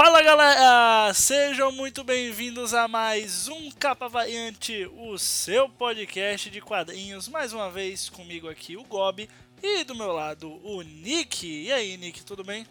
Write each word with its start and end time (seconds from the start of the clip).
Fala 0.00 0.22
galera, 0.22 1.12
sejam 1.12 1.72
muito 1.72 2.04
bem-vindos 2.04 2.72
a 2.72 2.86
mais 2.86 3.48
um 3.48 3.68
Capa 3.72 4.08
Variante, 4.08 4.88
o 4.96 5.18
seu 5.18 5.68
podcast 5.68 6.48
de 6.50 6.60
quadrinhos. 6.60 7.26
Mais 7.26 7.52
uma 7.52 7.68
vez 7.68 8.08
comigo 8.08 8.48
aqui 8.48 8.76
o 8.76 8.84
Gob 8.84 9.28
e 9.60 9.82
do 9.82 9.96
meu 9.96 10.12
lado 10.12 10.52
o 10.64 10.82
Nick. 10.82 11.44
E 11.44 11.72
aí, 11.72 11.96
Nick, 11.96 12.24
tudo 12.24 12.44
bem? 12.44 12.64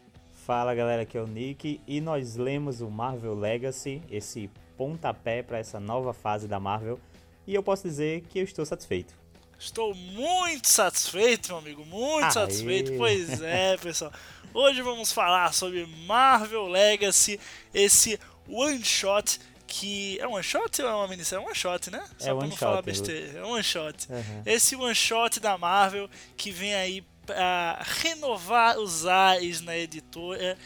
Fala 0.45 0.73
galera, 0.73 1.01
aqui 1.01 1.17
é 1.17 1.21
o 1.21 1.27
Nick 1.27 1.81
e 1.85 1.99
nós 1.99 2.37
lemos 2.37 2.79
o 2.79 2.89
Marvel 2.89 3.35
Legacy, 3.35 4.01
esse 4.09 4.49
pontapé 4.77 5.43
para 5.43 5.57
essa 5.57 5.81
nova 5.81 6.13
fase 6.13 6.47
da 6.47 6.61
Marvel, 6.61 6.97
e 7.45 7.53
eu 7.53 7.61
posso 7.61 7.83
dizer 7.83 8.21
que 8.29 8.39
eu 8.39 8.45
estou 8.45 8.65
satisfeito. 8.65 9.13
Estou 9.59 9.95
muito 9.95 10.67
satisfeito, 10.67 11.47
meu 11.47 11.57
amigo, 11.57 11.85
muito 11.85 12.25
Aê. 12.25 12.31
satisfeito. 12.31 12.93
Pois 12.95 13.41
é, 13.41 13.75
pessoal. 13.81 14.11
Hoje 14.53 14.81
vamos 14.81 15.11
falar 15.11 15.53
sobre 15.53 15.85
Marvel 16.05 16.67
Legacy, 16.67 17.39
esse 17.73 18.19
one 18.47 18.83
shot 18.83 19.39
que 19.67 20.17
é 20.19 20.27
um 20.27 20.33
one 20.33 20.43
shot 20.43 20.81
ou 20.81 20.87
é 20.87 20.93
uma 20.93 21.07
minissérie? 21.07 21.43
É 21.43 21.45
um 21.45 21.49
one 21.49 21.55
shot, 21.55 21.91
né? 21.91 22.03
Só 22.17 22.29
é 22.29 22.33
pra 22.33 22.43
não 22.43 22.49
shot, 22.49 22.59
falar 22.59 22.81
besteira. 22.81 23.39
É 23.39 23.43
um 23.43 23.51
one 23.51 23.63
shot. 23.63 24.07
Uhum. 24.09 24.41
Esse 24.45 24.75
one 24.75 24.95
shot 24.95 25.39
da 25.39 25.57
Marvel 25.57 26.09
que 26.37 26.51
vem 26.51 26.73
aí 26.73 27.05
para 27.25 27.79
renovar 28.01 28.79
os 28.79 29.05
ares 29.05 29.61
na 29.61 29.77
editora. 29.77 30.57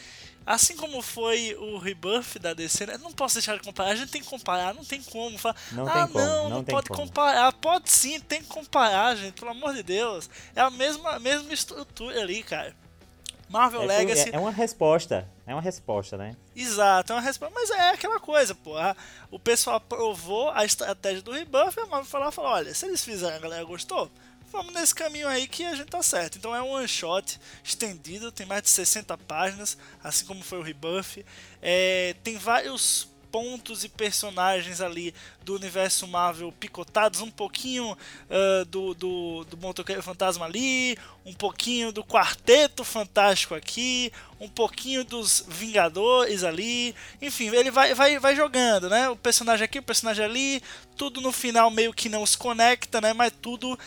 Assim 0.45 0.75
como 0.75 1.01
foi 1.01 1.55
o 1.59 1.77
rebuff 1.77 2.39
da 2.39 2.53
DC, 2.53 2.85
né? 2.85 2.97
não 2.97 3.11
posso 3.11 3.35
deixar 3.35 3.57
de 3.57 3.63
comparar. 3.63 3.91
A 3.91 3.95
gente 3.95 4.11
tem 4.11 4.21
que 4.21 4.27
comparar, 4.27 4.73
não 4.73 4.83
tem 4.83 5.01
como. 5.01 5.37
Falar, 5.37 5.55
não 5.71 5.87
ah, 5.87 5.91
tem 5.91 6.07
como, 6.07 6.25
não, 6.25 6.43
não, 6.43 6.49
não 6.57 6.63
pode 6.63 6.87
como. 6.87 7.01
comparar. 7.01 7.53
Pode 7.53 7.89
sim, 7.89 8.19
tem 8.19 8.41
que 8.41 8.47
comparar, 8.47 9.15
gente. 9.15 9.33
Pelo 9.33 9.51
amor 9.51 9.73
de 9.73 9.83
Deus. 9.83 10.29
É 10.55 10.61
a 10.61 10.69
mesma, 10.69 11.19
mesma 11.19 11.53
estrutura 11.53 12.21
ali, 12.21 12.41
cara. 12.43 12.75
Marvel 13.51 13.83
é, 13.83 13.85
Legacy. 13.85 14.29
É, 14.29 14.35
é, 14.35 14.39
uma 14.39 14.51
resposta. 14.51 15.27
É 15.45 15.53
uma 15.53 15.61
resposta, 15.61 16.17
né? 16.17 16.35
Exato, 16.55 17.11
é 17.11 17.15
uma 17.15 17.21
resposta. 17.21 17.53
Mas 17.53 17.69
é 17.69 17.89
aquela 17.89 18.19
coisa, 18.19 18.55
pô. 18.55 18.77
A, 18.77 18.95
o 19.29 19.37
pessoal 19.37 19.75
aprovou 19.75 20.49
a 20.51 20.63
estratégia 20.63 21.21
do 21.21 21.31
rebuff 21.31 21.77
e 21.77 21.81
a 21.81 21.85
Marvel 21.85 22.09
falou, 22.09 22.31
falou: 22.31 22.51
olha, 22.51 22.73
se 22.73 22.85
eles 22.85 23.03
fizerem, 23.03 23.35
a 23.35 23.39
galera 23.39 23.63
gostou, 23.65 24.09
vamos 24.51 24.73
nesse 24.73 24.95
caminho 24.95 25.27
aí 25.27 25.47
que 25.47 25.65
a 25.65 25.75
gente 25.75 25.89
tá 25.89 26.01
certo. 26.01 26.37
Então 26.37 26.55
é 26.55 26.61
um 26.61 26.71
one 26.71 26.87
shot 26.87 27.39
estendido, 27.63 28.31
tem 28.31 28.45
mais 28.45 28.63
de 28.63 28.69
60 28.69 29.17
páginas, 29.19 29.77
assim 30.03 30.25
como 30.25 30.41
foi 30.41 30.59
o 30.59 30.63
rebuff. 30.63 31.25
É, 31.61 32.15
tem 32.23 32.37
vários 32.37 33.10
pontos 33.31 33.83
e 33.83 33.89
personagens 33.89 34.81
ali 34.81 35.13
do 35.43 35.55
universo 35.55 36.05
Marvel 36.05 36.51
picotados, 36.51 37.21
um 37.21 37.31
pouquinho 37.31 37.91
uh, 37.93 38.65
do, 38.65 38.93
do, 38.93 39.45
do 39.45 39.57
Motoqueiro 39.57 40.03
Fantasma 40.03 40.45
ali, 40.45 40.97
um 41.25 41.33
pouquinho 41.33 41.91
do 41.91 42.03
Quarteto 42.03 42.83
Fantástico 42.83 43.55
aqui, 43.55 44.11
um 44.39 44.49
pouquinho 44.49 45.03
dos 45.03 45.45
Vingadores 45.47 46.43
ali, 46.43 46.93
enfim, 47.21 47.47
ele 47.47 47.71
vai, 47.71 47.93
vai, 47.93 48.19
vai 48.19 48.35
jogando, 48.35 48.89
né? 48.89 49.09
O 49.09 49.15
personagem 49.15 49.63
aqui, 49.63 49.79
o 49.79 49.83
personagem 49.83 50.25
ali, 50.25 50.61
tudo 50.97 51.21
no 51.21 51.31
final 51.31 51.71
meio 51.71 51.93
que 51.93 52.09
não 52.09 52.25
se 52.25 52.37
conecta, 52.37 52.99
né? 52.99 53.13
Mas 53.13 53.33
tudo 53.41 53.79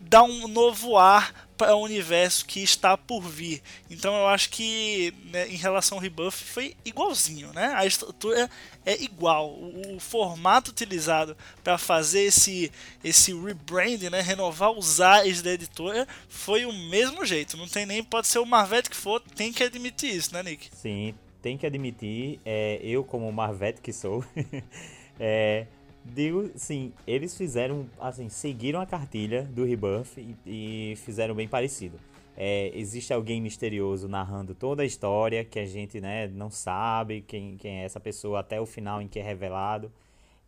dá 0.00 0.22
um 0.22 0.48
novo 0.48 0.98
ar 0.98 1.41
para 1.62 1.76
o 1.76 1.80
universo 1.80 2.44
que 2.44 2.60
está 2.60 2.96
por 2.96 3.22
vir. 3.22 3.62
Então 3.88 4.12
eu 4.16 4.26
acho 4.26 4.50
que 4.50 5.14
né, 5.26 5.46
em 5.48 5.54
relação 5.54 5.96
ao 5.96 6.02
rebuff 6.02 6.42
foi 6.44 6.74
igualzinho, 6.84 7.52
né? 7.52 7.72
A 7.76 7.86
estrutura 7.86 8.50
é 8.84 9.00
igual, 9.00 9.50
o, 9.50 9.94
o 9.94 10.00
formato 10.00 10.72
utilizado 10.72 11.36
para 11.62 11.78
fazer 11.78 12.22
esse 12.22 12.72
esse 13.04 13.32
rebranding, 13.32 14.10
né, 14.10 14.20
renovar 14.20 14.72
os 14.72 15.00
ares 15.00 15.40
da 15.40 15.52
editora 15.52 16.08
foi 16.28 16.66
o 16.66 16.72
mesmo 16.72 17.24
jeito. 17.24 17.56
Não 17.56 17.68
tem 17.68 17.86
nem 17.86 18.02
pode 18.02 18.26
ser 18.26 18.40
o 18.40 18.46
Marvete 18.46 18.90
que 18.90 18.96
for, 18.96 19.20
tem 19.20 19.52
que 19.52 19.62
admitir 19.62 20.12
isso, 20.12 20.34
né, 20.34 20.42
Nick? 20.42 20.68
Sim, 20.74 21.14
tem 21.40 21.56
que 21.56 21.64
admitir. 21.64 22.40
É, 22.44 22.80
eu 22.82 23.04
como 23.04 23.30
Marvete 23.30 23.80
que 23.80 23.92
sou, 23.92 24.24
é, 25.20 25.66
Digo, 26.04 26.50
sim, 26.56 26.92
eles 27.06 27.36
fizeram, 27.36 27.86
assim, 28.00 28.28
seguiram 28.28 28.80
a 28.80 28.86
cartilha 28.86 29.44
do 29.44 29.64
Rebuff 29.64 30.20
e, 30.20 30.92
e 30.92 30.96
fizeram 30.96 31.34
bem 31.34 31.46
parecido. 31.46 31.98
É, 32.36 32.70
existe 32.74 33.12
alguém 33.12 33.40
misterioso 33.40 34.08
narrando 34.08 34.54
toda 34.54 34.82
a 34.82 34.86
história 34.86 35.44
que 35.44 35.58
a 35.58 35.66
gente 35.66 36.00
né, 36.00 36.26
não 36.28 36.50
sabe 36.50 37.20
quem, 37.22 37.56
quem 37.56 37.80
é 37.80 37.84
essa 37.84 38.00
pessoa 38.00 38.40
até 38.40 38.60
o 38.60 38.66
final 38.66 39.00
em 39.02 39.08
que 39.08 39.18
é 39.18 39.22
revelado. 39.22 39.92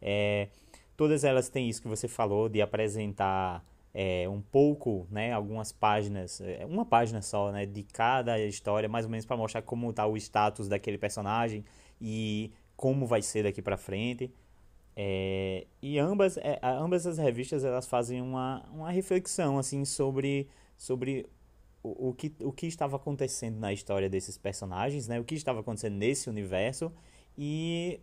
É, 0.01 0.49
todas 0.97 1.25
elas 1.25 1.49
têm 1.49 1.69
isso 1.69 1.83
que 1.83 1.89
você 1.89 2.09
falou 2.09 2.49
de 2.49 2.61
apresentar 2.63 3.65
é, 3.93 4.29
um 4.29 4.41
pouco, 4.41 5.07
né, 5.11 5.33
algumas 5.33 5.73
páginas, 5.73 6.41
é, 6.41 6.67
uma 6.67 6.85
página 6.85 7.23
só, 7.23 7.53
né, 7.53 7.65
de 7.65 7.85
cada 7.85 8.39
história, 8.41 8.89
mais 8.89 9.05
ou 9.05 9.11
menos 9.11 9.25
para 9.25 9.37
mostrar 9.37 9.63
como 9.63 9.91
está 9.91 10.07
o 10.07 10.17
status 10.17 10.69
daquele 10.69 10.99
personagem 10.99 11.65
e 12.01 12.51
como 12.77 13.07
vai 13.07 13.23
ser 13.23 13.45
daqui 13.45 13.63
para 13.63 13.77
frente. 13.77 14.33
É, 14.97 15.67
e 15.83 15.99
ambas, 15.99 16.37
é, 16.37 16.61
ambas 16.63 17.07
as 17.07 17.19
revistas 17.19 17.65
elas 17.65 17.87
fazem 17.87 18.23
uma, 18.23 18.65
uma 18.71 18.91
reflexão 18.91 19.59
assim 19.59 19.85
sobre, 19.85 20.49
sobre 20.77 21.27
o, 21.83 22.11
o, 22.11 22.15
que, 22.15 22.33
o 22.41 22.53
que 22.53 22.67
estava 22.67 22.97
acontecendo 22.97 23.59
na 23.59 23.73
história 23.73 24.09
desses 24.09 24.39
personagens, 24.39 25.09
né? 25.09 25.19
o 25.19 25.25
que 25.25 25.35
estava 25.35 25.61
acontecendo 25.61 25.95
nesse 25.95 26.31
universo 26.31 26.93
e 27.37 28.01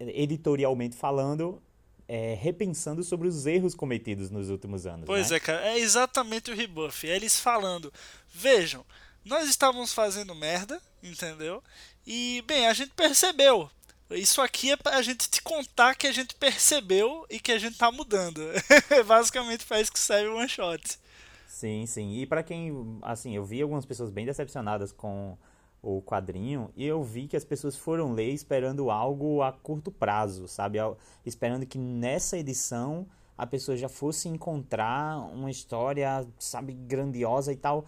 editorialmente 0.00 0.96
falando, 0.96 1.62
é, 2.08 2.34
repensando 2.34 3.02
sobre 3.02 3.28
os 3.28 3.46
erros 3.46 3.74
cometidos 3.74 4.30
nos 4.30 4.50
últimos 4.50 4.86
anos. 4.86 5.06
Pois 5.06 5.30
né? 5.30 5.36
é, 5.36 5.40
cara, 5.40 5.68
é 5.68 5.78
exatamente 5.78 6.50
o 6.50 6.54
rebuff. 6.54 7.08
É 7.08 7.14
eles 7.14 7.38
falando, 7.38 7.92
vejam, 8.28 8.84
nós 9.24 9.48
estávamos 9.48 9.94
fazendo 9.94 10.34
merda, 10.34 10.80
entendeu? 11.02 11.62
E, 12.06 12.42
bem, 12.46 12.66
a 12.66 12.72
gente 12.72 12.92
percebeu. 12.94 13.70
Isso 14.14 14.40
aqui 14.40 14.70
é 14.72 14.76
pra 14.76 15.02
gente 15.02 15.28
te 15.28 15.42
contar 15.42 15.94
que 15.94 16.06
a 16.06 16.12
gente 16.12 16.34
percebeu 16.34 17.26
e 17.30 17.40
que 17.40 17.52
a 17.52 17.58
gente 17.58 17.76
tá 17.76 17.90
mudando. 17.90 18.40
Basicamente 19.06 19.66
para 19.66 19.80
isso 19.80 19.92
que 19.92 20.00
serve 20.00 20.28
o 20.28 20.36
one 20.36 20.48
shot. 20.48 20.98
Sim, 21.46 21.86
sim. 21.86 22.14
E 22.14 22.26
para 22.26 22.42
quem, 22.42 22.98
assim, 23.02 23.36
eu 23.36 23.44
vi 23.44 23.62
algumas 23.62 23.84
pessoas 23.84 24.10
bem 24.10 24.26
decepcionadas 24.26 24.92
com 24.92 25.36
o 25.82 26.00
quadrinho 26.00 26.70
e 26.76 26.86
eu 26.86 27.02
vi 27.02 27.26
que 27.26 27.36
as 27.36 27.44
pessoas 27.44 27.76
foram 27.76 28.12
ler 28.12 28.32
esperando 28.32 28.90
algo 28.90 29.42
a 29.42 29.52
curto 29.52 29.90
prazo, 29.90 30.46
sabe? 30.46 30.78
Esperando 31.26 31.66
que 31.66 31.76
nessa 31.76 32.38
edição 32.38 33.06
a 33.36 33.46
pessoa 33.46 33.76
já 33.76 33.88
fosse 33.88 34.28
encontrar 34.28 35.18
uma 35.32 35.50
história, 35.50 36.26
sabe, 36.38 36.72
grandiosa 36.72 37.52
e 37.52 37.56
tal. 37.56 37.84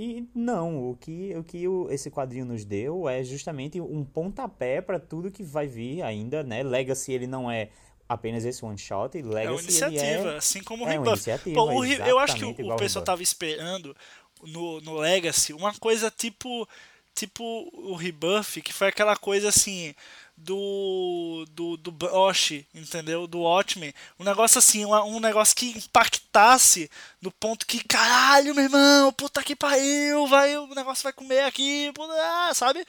E 0.00 0.28
não, 0.32 0.90
o 0.90 0.96
que, 0.96 1.34
o 1.34 1.42
que 1.42 1.64
esse 1.90 2.08
quadrinho 2.08 2.44
nos 2.44 2.64
deu 2.64 3.08
é 3.08 3.24
justamente 3.24 3.80
um 3.80 4.04
pontapé 4.04 4.80
para 4.80 5.00
tudo 5.00 5.28
que 5.28 5.42
vai 5.42 5.66
vir 5.66 6.02
ainda, 6.02 6.44
né? 6.44 6.62
Legacy 6.62 7.10
ele 7.10 7.26
não 7.26 7.50
é 7.50 7.70
apenas 8.08 8.44
esse 8.44 8.64
one 8.64 8.78
shot, 8.78 9.20
Legacy 9.20 9.48
é 9.48 9.50
uma 9.50 9.60
iniciativa, 9.60 10.28
é, 10.34 10.36
assim 10.36 10.62
como 10.62 10.84
o 10.84 10.88
é 10.88 10.92
Rebuff. 10.92 11.28
Pô, 11.52 11.80
o, 11.80 11.84
eu 11.84 12.16
acho 12.16 12.36
que 12.36 12.44
o, 12.44 12.74
o 12.74 12.76
pessoal 12.76 13.04
tava 13.04 13.24
esperando 13.24 13.96
no, 14.40 14.80
no 14.82 14.98
Legacy 14.98 15.52
uma 15.52 15.74
coisa 15.74 16.12
tipo 16.12 16.68
tipo 17.18 17.68
o 17.72 17.94
Rebuff, 17.94 18.62
que 18.62 18.72
foi 18.72 18.88
aquela 18.88 19.16
coisa 19.16 19.48
assim, 19.48 19.94
do 20.36 21.44
do, 21.50 21.76
do 21.76 21.90
Broche, 21.90 22.66
entendeu? 22.72 23.26
Do 23.26 23.40
Watchmen. 23.40 23.92
Um 24.18 24.24
negócio 24.24 24.58
assim, 24.58 24.84
um, 24.84 24.94
um 24.94 25.20
negócio 25.20 25.54
que 25.54 25.70
impactasse 25.70 26.88
no 27.20 27.32
ponto 27.32 27.66
que, 27.66 27.82
caralho, 27.82 28.54
meu 28.54 28.64
irmão, 28.64 29.12
puta 29.12 29.42
que 29.42 29.56
pariu, 29.56 30.26
vai, 30.28 30.56
o 30.56 30.74
negócio 30.74 31.02
vai 31.02 31.12
comer 31.12 31.40
aqui, 31.40 31.90
puta, 31.92 32.12
ah, 32.14 32.54
sabe? 32.54 32.84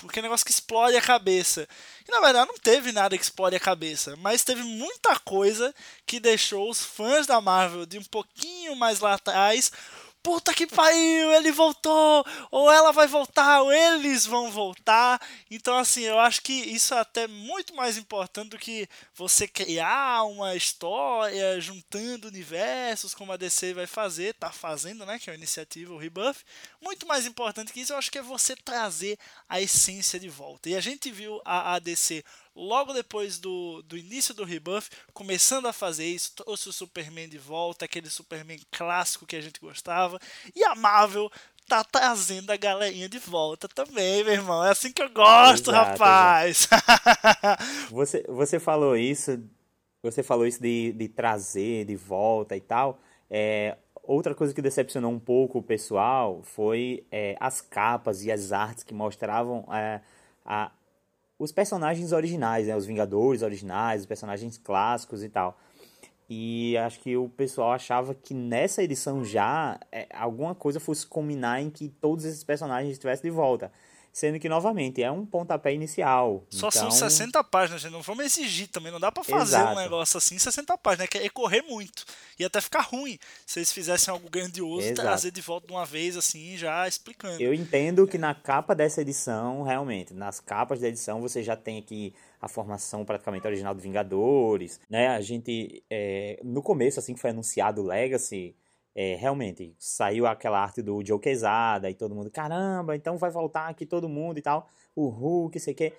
Porque 0.00 0.22
negócio 0.22 0.46
que 0.46 0.52
explode 0.52 0.96
a 0.96 1.02
cabeça. 1.02 1.68
E 2.08 2.10
na 2.10 2.20
verdade 2.20 2.48
não 2.48 2.58
teve 2.58 2.92
nada 2.92 3.16
que 3.16 3.22
explode 3.22 3.56
a 3.56 3.60
cabeça, 3.60 4.16
mas 4.16 4.42
teve 4.42 4.62
muita 4.62 5.18
coisa 5.20 5.74
que 6.06 6.18
deixou 6.18 6.70
os 6.70 6.82
fãs 6.82 7.26
da 7.26 7.40
Marvel 7.40 7.84
de 7.84 7.98
um 7.98 8.04
pouquinho 8.04 8.74
mais 8.74 9.00
lá 9.00 9.14
atrás 9.14 9.70
puta 10.26 10.52
que 10.52 10.66
pariu, 10.66 11.32
ele 11.34 11.52
voltou, 11.52 12.26
ou 12.50 12.68
ela 12.68 12.90
vai 12.90 13.06
voltar, 13.06 13.62
ou 13.62 13.72
eles 13.72 14.26
vão 14.26 14.50
voltar. 14.50 15.24
Então, 15.48 15.78
assim, 15.78 16.00
eu 16.00 16.18
acho 16.18 16.42
que 16.42 16.52
isso 16.52 16.92
é 16.94 16.98
até 16.98 17.28
muito 17.28 17.72
mais 17.76 17.96
importante 17.96 18.48
do 18.48 18.58
que 18.58 18.88
você 19.14 19.46
criar 19.46 20.24
uma 20.24 20.56
história 20.56 21.60
juntando 21.60 22.26
universos, 22.26 23.14
como 23.14 23.30
a 23.30 23.36
DC 23.36 23.72
vai 23.72 23.86
fazer, 23.86 24.34
tá 24.34 24.50
fazendo, 24.50 25.06
né? 25.06 25.16
Que 25.16 25.30
é 25.30 25.32
a 25.32 25.36
iniciativa, 25.36 25.94
o 25.94 25.98
Rebuff. 25.98 26.44
Muito 26.82 27.06
mais 27.06 27.24
importante 27.24 27.72
que 27.72 27.80
isso, 27.80 27.92
eu 27.92 27.96
acho 27.96 28.10
que 28.10 28.18
é 28.18 28.22
você 28.22 28.56
trazer 28.56 29.16
a 29.48 29.60
essência 29.60 30.18
de 30.18 30.28
volta. 30.28 30.68
E 30.68 30.74
a 30.74 30.80
gente 30.80 31.08
viu 31.12 31.40
a, 31.44 31.74
a 31.74 31.78
DC 31.78 32.24
logo 32.56 32.94
depois 32.94 33.38
do, 33.38 33.82
do 33.82 33.98
início 33.98 34.34
do 34.34 34.44
rebuff, 34.44 34.88
começando 35.12 35.66
a 35.66 35.72
fazer 35.72 36.06
isso, 36.06 36.32
trouxe 36.34 36.70
o 36.70 36.72
Superman 36.72 37.28
de 37.28 37.38
volta, 37.38 37.84
aquele 37.84 38.08
Superman 38.08 38.58
clássico 38.72 39.26
que 39.26 39.36
a 39.36 39.40
gente 39.40 39.60
gostava, 39.60 40.18
e 40.54 40.64
a 40.64 40.74
Marvel 40.74 41.30
tá 41.68 41.84
trazendo 41.84 42.50
a 42.50 42.56
galerinha 42.56 43.08
de 43.08 43.18
volta 43.18 43.68
também, 43.68 44.24
meu 44.24 44.32
irmão. 44.32 44.64
É 44.64 44.70
assim 44.70 44.92
que 44.92 45.02
eu 45.02 45.10
gosto, 45.10 45.70
exato, 45.70 45.90
rapaz. 45.90 46.68
você, 47.90 48.24
você 48.28 48.58
falou 48.58 48.96
isso, 48.96 49.38
você 50.02 50.22
falou 50.22 50.46
isso 50.46 50.62
de, 50.62 50.92
de 50.92 51.08
trazer 51.08 51.84
de 51.84 51.96
volta 51.96 52.56
e 52.56 52.60
tal. 52.60 53.00
É, 53.28 53.76
outra 54.02 54.34
coisa 54.34 54.54
que 54.54 54.62
decepcionou 54.62 55.10
um 55.10 55.18
pouco 55.18 55.58
o 55.58 55.62
pessoal 55.62 56.40
foi 56.42 57.04
é, 57.10 57.36
as 57.40 57.60
capas 57.60 58.24
e 58.24 58.30
as 58.30 58.52
artes 58.52 58.84
que 58.84 58.94
mostravam 58.94 59.66
é, 59.72 60.00
a, 60.44 60.70
os 61.38 61.52
personagens 61.52 62.12
originais, 62.12 62.66
né? 62.66 62.76
Os 62.76 62.86
Vingadores 62.86 63.42
originais, 63.42 64.02
os 64.02 64.06
personagens 64.06 64.56
clássicos 64.58 65.22
e 65.22 65.28
tal. 65.28 65.58
E 66.28 66.76
acho 66.78 66.98
que 67.00 67.16
o 67.16 67.28
pessoal 67.28 67.72
achava 67.72 68.14
que 68.14 68.34
nessa 68.34 68.82
edição 68.82 69.24
já 69.24 69.78
é, 69.92 70.08
alguma 70.12 70.54
coisa 70.54 70.80
fosse 70.80 71.06
combinar 71.06 71.62
em 71.62 71.70
que 71.70 71.88
todos 71.88 72.24
esses 72.24 72.42
personagens 72.42 72.92
estivessem 72.92 73.30
de 73.30 73.36
volta. 73.36 73.70
Sendo 74.16 74.40
que, 74.40 74.48
novamente, 74.48 75.02
é 75.02 75.10
um 75.10 75.26
pontapé 75.26 75.74
inicial. 75.74 76.42
Só 76.48 76.68
então... 76.68 76.90
são 76.90 76.90
60 76.90 77.44
páginas, 77.44 77.82
gente. 77.82 77.92
Não 77.92 78.00
vamos 78.00 78.24
exigir 78.24 78.66
também. 78.66 78.90
Não 78.90 78.98
dá 78.98 79.12
para 79.12 79.22
fazer 79.22 79.56
Exato. 79.56 79.74
um 79.74 79.82
negócio 79.82 80.16
assim 80.16 80.38
60 80.38 80.78
páginas. 80.78 81.06
É, 81.14 81.26
é 81.26 81.28
correr 81.28 81.60
muito. 81.60 82.02
E 82.38 82.42
até 82.42 82.58
ficar 82.62 82.80
ruim 82.80 83.18
se 83.44 83.58
eles 83.58 83.70
fizessem 83.70 84.10
algo 84.10 84.30
grandioso 84.30 84.86
Exato. 84.86 85.02
trazer 85.02 85.30
de 85.32 85.42
volta 85.42 85.66
de 85.66 85.74
uma 85.74 85.84
vez, 85.84 86.16
assim, 86.16 86.56
já 86.56 86.88
explicando. 86.88 87.42
Eu 87.42 87.52
entendo 87.52 88.06
que 88.06 88.16
na 88.16 88.34
capa 88.34 88.74
dessa 88.74 89.02
edição, 89.02 89.62
realmente, 89.62 90.14
nas 90.14 90.40
capas 90.40 90.80
da 90.80 90.88
edição, 90.88 91.20
você 91.20 91.42
já 91.42 91.54
tem 91.54 91.76
aqui 91.76 92.14
a 92.40 92.48
formação 92.48 93.04
praticamente 93.04 93.46
original 93.46 93.74
do 93.74 93.82
Vingadores, 93.82 94.80
né? 94.88 95.08
A 95.08 95.20
gente, 95.20 95.84
é, 95.90 96.40
no 96.42 96.62
começo, 96.62 96.98
assim 96.98 97.12
que 97.12 97.20
foi 97.20 97.32
anunciado 97.32 97.82
o 97.82 97.84
Legacy 97.84 98.56
é, 98.98 99.14
realmente, 99.14 99.76
saiu 99.78 100.26
aquela 100.26 100.58
arte 100.58 100.80
do 100.80 101.04
Joe 101.04 101.20
Quesada 101.20 101.90
e 101.90 101.94
todo 101.94 102.14
mundo, 102.14 102.30
caramba, 102.30 102.96
então 102.96 103.18
vai 103.18 103.30
voltar 103.30 103.68
aqui 103.68 103.84
todo 103.84 104.08
mundo 104.08 104.38
e 104.38 104.42
tal, 104.42 104.70
o 104.94 105.08
Hulk, 105.08 105.60
sei 105.60 105.74
o 105.74 105.76
quê. 105.76 105.92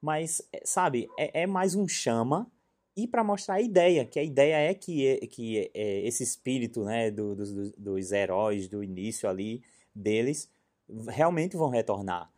Mas, 0.00 0.42
é, 0.52 0.60
sabe, 0.64 1.08
é, 1.16 1.42
é 1.42 1.46
mais 1.46 1.76
um 1.76 1.86
chama 1.86 2.50
e 2.96 3.06
para 3.06 3.22
mostrar 3.22 3.54
a 3.54 3.60
ideia, 3.60 4.04
que 4.04 4.18
a 4.18 4.24
ideia 4.24 4.56
é 4.56 4.74
que, 4.74 5.06
é, 5.06 5.26
que 5.28 5.70
é, 5.72 6.00
esse 6.04 6.24
espírito 6.24 6.82
né, 6.84 7.12
do, 7.12 7.36
do, 7.36 7.70
dos 7.78 8.10
heróis 8.10 8.66
do 8.66 8.82
início 8.82 9.28
ali 9.28 9.62
deles 9.94 10.50
realmente 11.08 11.56
vão 11.56 11.70
retornar. 11.70 12.28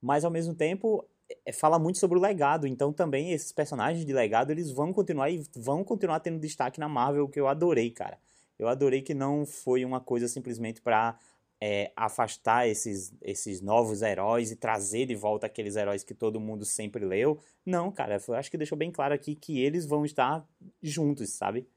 Mas 0.00 0.24
ao 0.24 0.30
mesmo 0.30 0.56
tempo 0.56 1.06
é, 1.46 1.52
fala 1.52 1.78
muito 1.78 2.00
sobre 2.00 2.18
o 2.18 2.20
legado, 2.20 2.66
então 2.66 2.92
também 2.92 3.30
esses 3.30 3.52
personagens 3.52 4.04
de 4.04 4.12
legado 4.12 4.50
eles 4.50 4.72
vão 4.72 4.92
continuar 4.92 5.30
e 5.30 5.44
vão 5.54 5.84
continuar 5.84 6.18
tendo 6.18 6.40
destaque 6.40 6.80
na 6.80 6.88
Marvel, 6.88 7.28
que 7.28 7.38
eu 7.38 7.46
adorei, 7.46 7.92
cara. 7.92 8.18
Eu 8.62 8.68
adorei 8.68 9.02
que 9.02 9.14
não 9.14 9.44
foi 9.44 9.84
uma 9.84 10.00
coisa 10.00 10.28
simplesmente 10.28 10.80
para 10.80 11.18
é, 11.60 11.92
afastar 11.94 12.68
esses, 12.68 13.12
esses 13.22 13.60
novos 13.60 14.02
heróis 14.02 14.50
e 14.50 14.56
trazer 14.56 15.06
de 15.06 15.14
volta 15.14 15.46
aqueles 15.46 15.76
heróis 15.76 16.02
que 16.02 16.14
todo 16.14 16.40
mundo 16.40 16.64
sempre 16.64 17.04
leu. 17.04 17.40
Não, 17.64 17.92
cara, 17.92 18.20
eu 18.26 18.34
acho 18.34 18.50
que 18.50 18.56
deixou 18.56 18.76
bem 18.76 18.90
claro 18.90 19.14
aqui 19.14 19.34
que 19.34 19.60
eles 19.60 19.86
vão 19.86 20.04
estar 20.04 20.44
juntos, 20.82 21.30
sabe? 21.30 21.68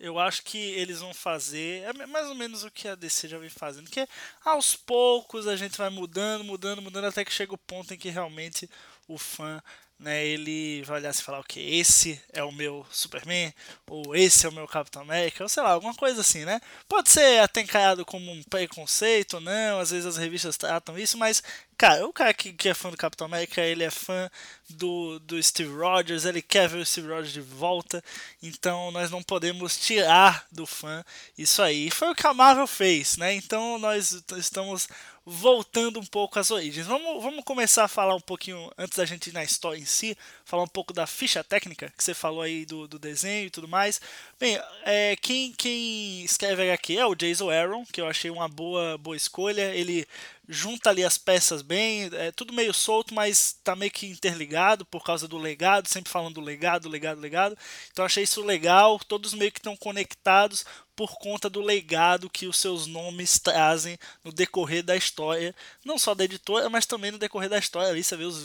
Eu 0.00 0.18
acho 0.18 0.44
que 0.44 0.56
eles 0.56 1.00
vão 1.00 1.12
fazer 1.12 1.82
é 1.82 2.06
mais 2.06 2.28
ou 2.28 2.34
menos 2.34 2.62
o 2.62 2.70
que 2.70 2.86
a 2.86 2.94
DC 2.94 3.26
já 3.26 3.36
vem 3.36 3.50
fazendo, 3.50 3.90
que 3.90 4.00
é 4.00 4.08
aos 4.44 4.76
poucos 4.76 5.48
a 5.48 5.56
gente 5.56 5.76
vai 5.76 5.90
mudando, 5.90 6.44
mudando, 6.44 6.80
mudando 6.80 7.06
até 7.06 7.24
que 7.24 7.32
chega 7.32 7.52
o 7.52 7.58
ponto 7.58 7.92
em 7.92 7.98
que 7.98 8.08
realmente 8.08 8.70
o 9.08 9.18
fã 9.18 9.60
né, 9.98 10.24
ele 10.24 10.82
vai 10.82 10.98
olhar 10.98 11.10
e 11.10 11.22
falar, 11.22 11.40
ok, 11.40 11.78
esse 11.78 12.20
é 12.32 12.42
o 12.42 12.52
meu 12.52 12.86
Superman, 12.90 13.52
ou 13.88 14.14
esse 14.14 14.46
é 14.46 14.48
o 14.48 14.52
meu 14.52 14.66
Capitão 14.68 15.02
América, 15.02 15.42
ou 15.42 15.48
sei 15.48 15.62
lá, 15.62 15.70
alguma 15.70 15.94
coisa 15.94 16.20
assim, 16.20 16.44
né? 16.44 16.60
Pode 16.88 17.10
ser 17.10 17.40
até 17.40 17.60
encarado 17.62 18.04
como 18.04 18.30
um 18.30 18.42
preconceito 18.44 19.40
não, 19.40 19.80
às 19.80 19.90
vezes 19.90 20.06
as 20.06 20.16
revistas 20.16 20.56
tratam 20.56 20.98
isso, 20.98 21.18
mas 21.18 21.42
Cara, 21.78 22.04
o 22.08 22.12
cara 22.12 22.34
que, 22.34 22.52
que 22.52 22.68
é 22.68 22.74
fã 22.74 22.90
do 22.90 22.96
Capitão 22.96 23.26
América, 23.28 23.60
ele 23.60 23.84
é 23.84 23.90
fã 23.90 24.28
do, 24.68 25.20
do 25.20 25.40
Steve 25.40 25.72
Rogers, 25.72 26.24
ele 26.24 26.42
quer 26.42 26.68
ver 26.68 26.78
o 26.78 26.84
Steve 26.84 27.06
Rogers 27.06 27.32
de 27.32 27.40
volta, 27.40 28.02
então 28.42 28.90
nós 28.90 29.12
não 29.12 29.22
podemos 29.22 29.78
tirar 29.78 30.44
do 30.50 30.66
fã 30.66 31.04
isso 31.38 31.62
aí. 31.62 31.88
Foi 31.88 32.10
o 32.10 32.16
que 32.16 32.26
a 32.26 32.34
Marvel 32.34 32.66
fez, 32.66 33.16
né? 33.16 33.32
Então 33.32 33.78
nós 33.78 34.24
estamos 34.36 34.88
voltando 35.24 36.00
um 36.00 36.04
pouco 36.06 36.38
às 36.38 36.50
origens. 36.50 36.86
Vamos, 36.86 37.22
vamos 37.22 37.44
começar 37.44 37.84
a 37.84 37.88
falar 37.88 38.14
um 38.14 38.20
pouquinho, 38.20 38.72
antes 38.78 38.96
da 38.96 39.04
gente 39.04 39.28
ir 39.28 39.34
na 39.34 39.44
história 39.44 39.78
em 39.78 39.84
si, 39.84 40.16
falar 40.44 40.62
um 40.62 40.68
pouco 40.68 40.92
da 40.92 41.06
ficha 41.06 41.44
técnica, 41.44 41.92
que 41.96 42.02
você 42.02 42.14
falou 42.14 42.40
aí 42.40 42.64
do, 42.64 42.88
do 42.88 42.98
desenho 42.98 43.46
e 43.46 43.50
tudo 43.50 43.68
mais. 43.68 44.00
Bem, 44.40 44.58
é, 44.84 45.14
quem, 45.16 45.52
quem 45.52 46.24
escreve 46.24 46.70
aqui 46.70 46.98
é 46.98 47.06
o 47.06 47.14
Jason 47.14 47.50
Aaron, 47.50 47.84
que 47.92 48.00
eu 48.00 48.08
achei 48.08 48.30
uma 48.30 48.48
boa, 48.48 48.96
boa 48.96 49.16
escolha. 49.16 49.74
Ele 49.74 50.06
junta 50.48 50.88
ali 50.88 51.04
as 51.04 51.18
peças 51.18 51.60
bem, 51.60 52.08
é 52.14 52.32
tudo 52.32 52.54
meio 52.54 52.72
solto, 52.72 53.12
mas 53.12 53.52
tá 53.62 53.76
meio 53.76 53.90
que 53.90 54.06
interligado 54.06 54.86
por 54.86 55.04
causa 55.04 55.28
do 55.28 55.36
legado, 55.36 55.86
sempre 55.88 56.10
falando 56.10 56.34
do 56.34 56.40
legado, 56.40 56.88
legado, 56.88 57.20
legado. 57.20 57.56
Então 57.92 58.04
achei 58.04 58.24
isso 58.24 58.42
legal, 58.42 58.98
todos 58.98 59.34
meio 59.34 59.52
que 59.52 59.58
estão 59.58 59.76
conectados 59.76 60.64
por 60.98 61.16
conta 61.16 61.48
do 61.48 61.60
legado 61.60 62.28
que 62.28 62.48
os 62.48 62.56
seus 62.56 62.88
nomes 62.88 63.38
trazem 63.38 63.96
no 64.24 64.32
decorrer 64.32 64.82
da 64.82 64.96
história, 64.96 65.54
não 65.84 65.96
só 65.96 66.12
da 66.12 66.24
editora, 66.24 66.68
mas 66.68 66.86
também 66.86 67.12
no 67.12 67.18
decorrer 67.18 67.48
da 67.48 67.56
história. 67.56 67.90
Ali 67.90 68.02
você 68.02 68.16
vê 68.16 68.24
os, 68.24 68.44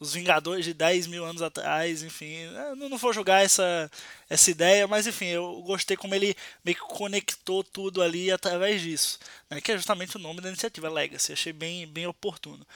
os 0.00 0.14
Vingadores 0.14 0.64
de 0.64 0.72
10 0.72 1.06
mil 1.06 1.22
anos 1.22 1.42
atrás, 1.42 2.02
enfim. 2.02 2.46
Não, 2.78 2.88
não 2.88 2.96
vou 2.96 3.12
jogar 3.12 3.44
essa, 3.44 3.90
essa 4.30 4.50
ideia, 4.50 4.88
mas 4.88 5.06
enfim, 5.06 5.26
eu 5.26 5.60
gostei 5.66 5.94
como 5.94 6.14
ele 6.14 6.34
meio 6.64 6.78
que 6.78 6.94
conectou 6.94 7.62
tudo 7.62 8.00
ali 8.00 8.30
através 8.30 8.80
disso, 8.80 9.18
né, 9.50 9.60
que 9.60 9.72
é 9.72 9.76
justamente 9.76 10.16
o 10.16 10.18
nome 10.20 10.40
da 10.40 10.48
iniciativa 10.48 10.88
Legacy. 10.88 11.34
Achei 11.34 11.52
bem, 11.52 11.86
bem 11.86 12.06
oportuno. 12.06 12.66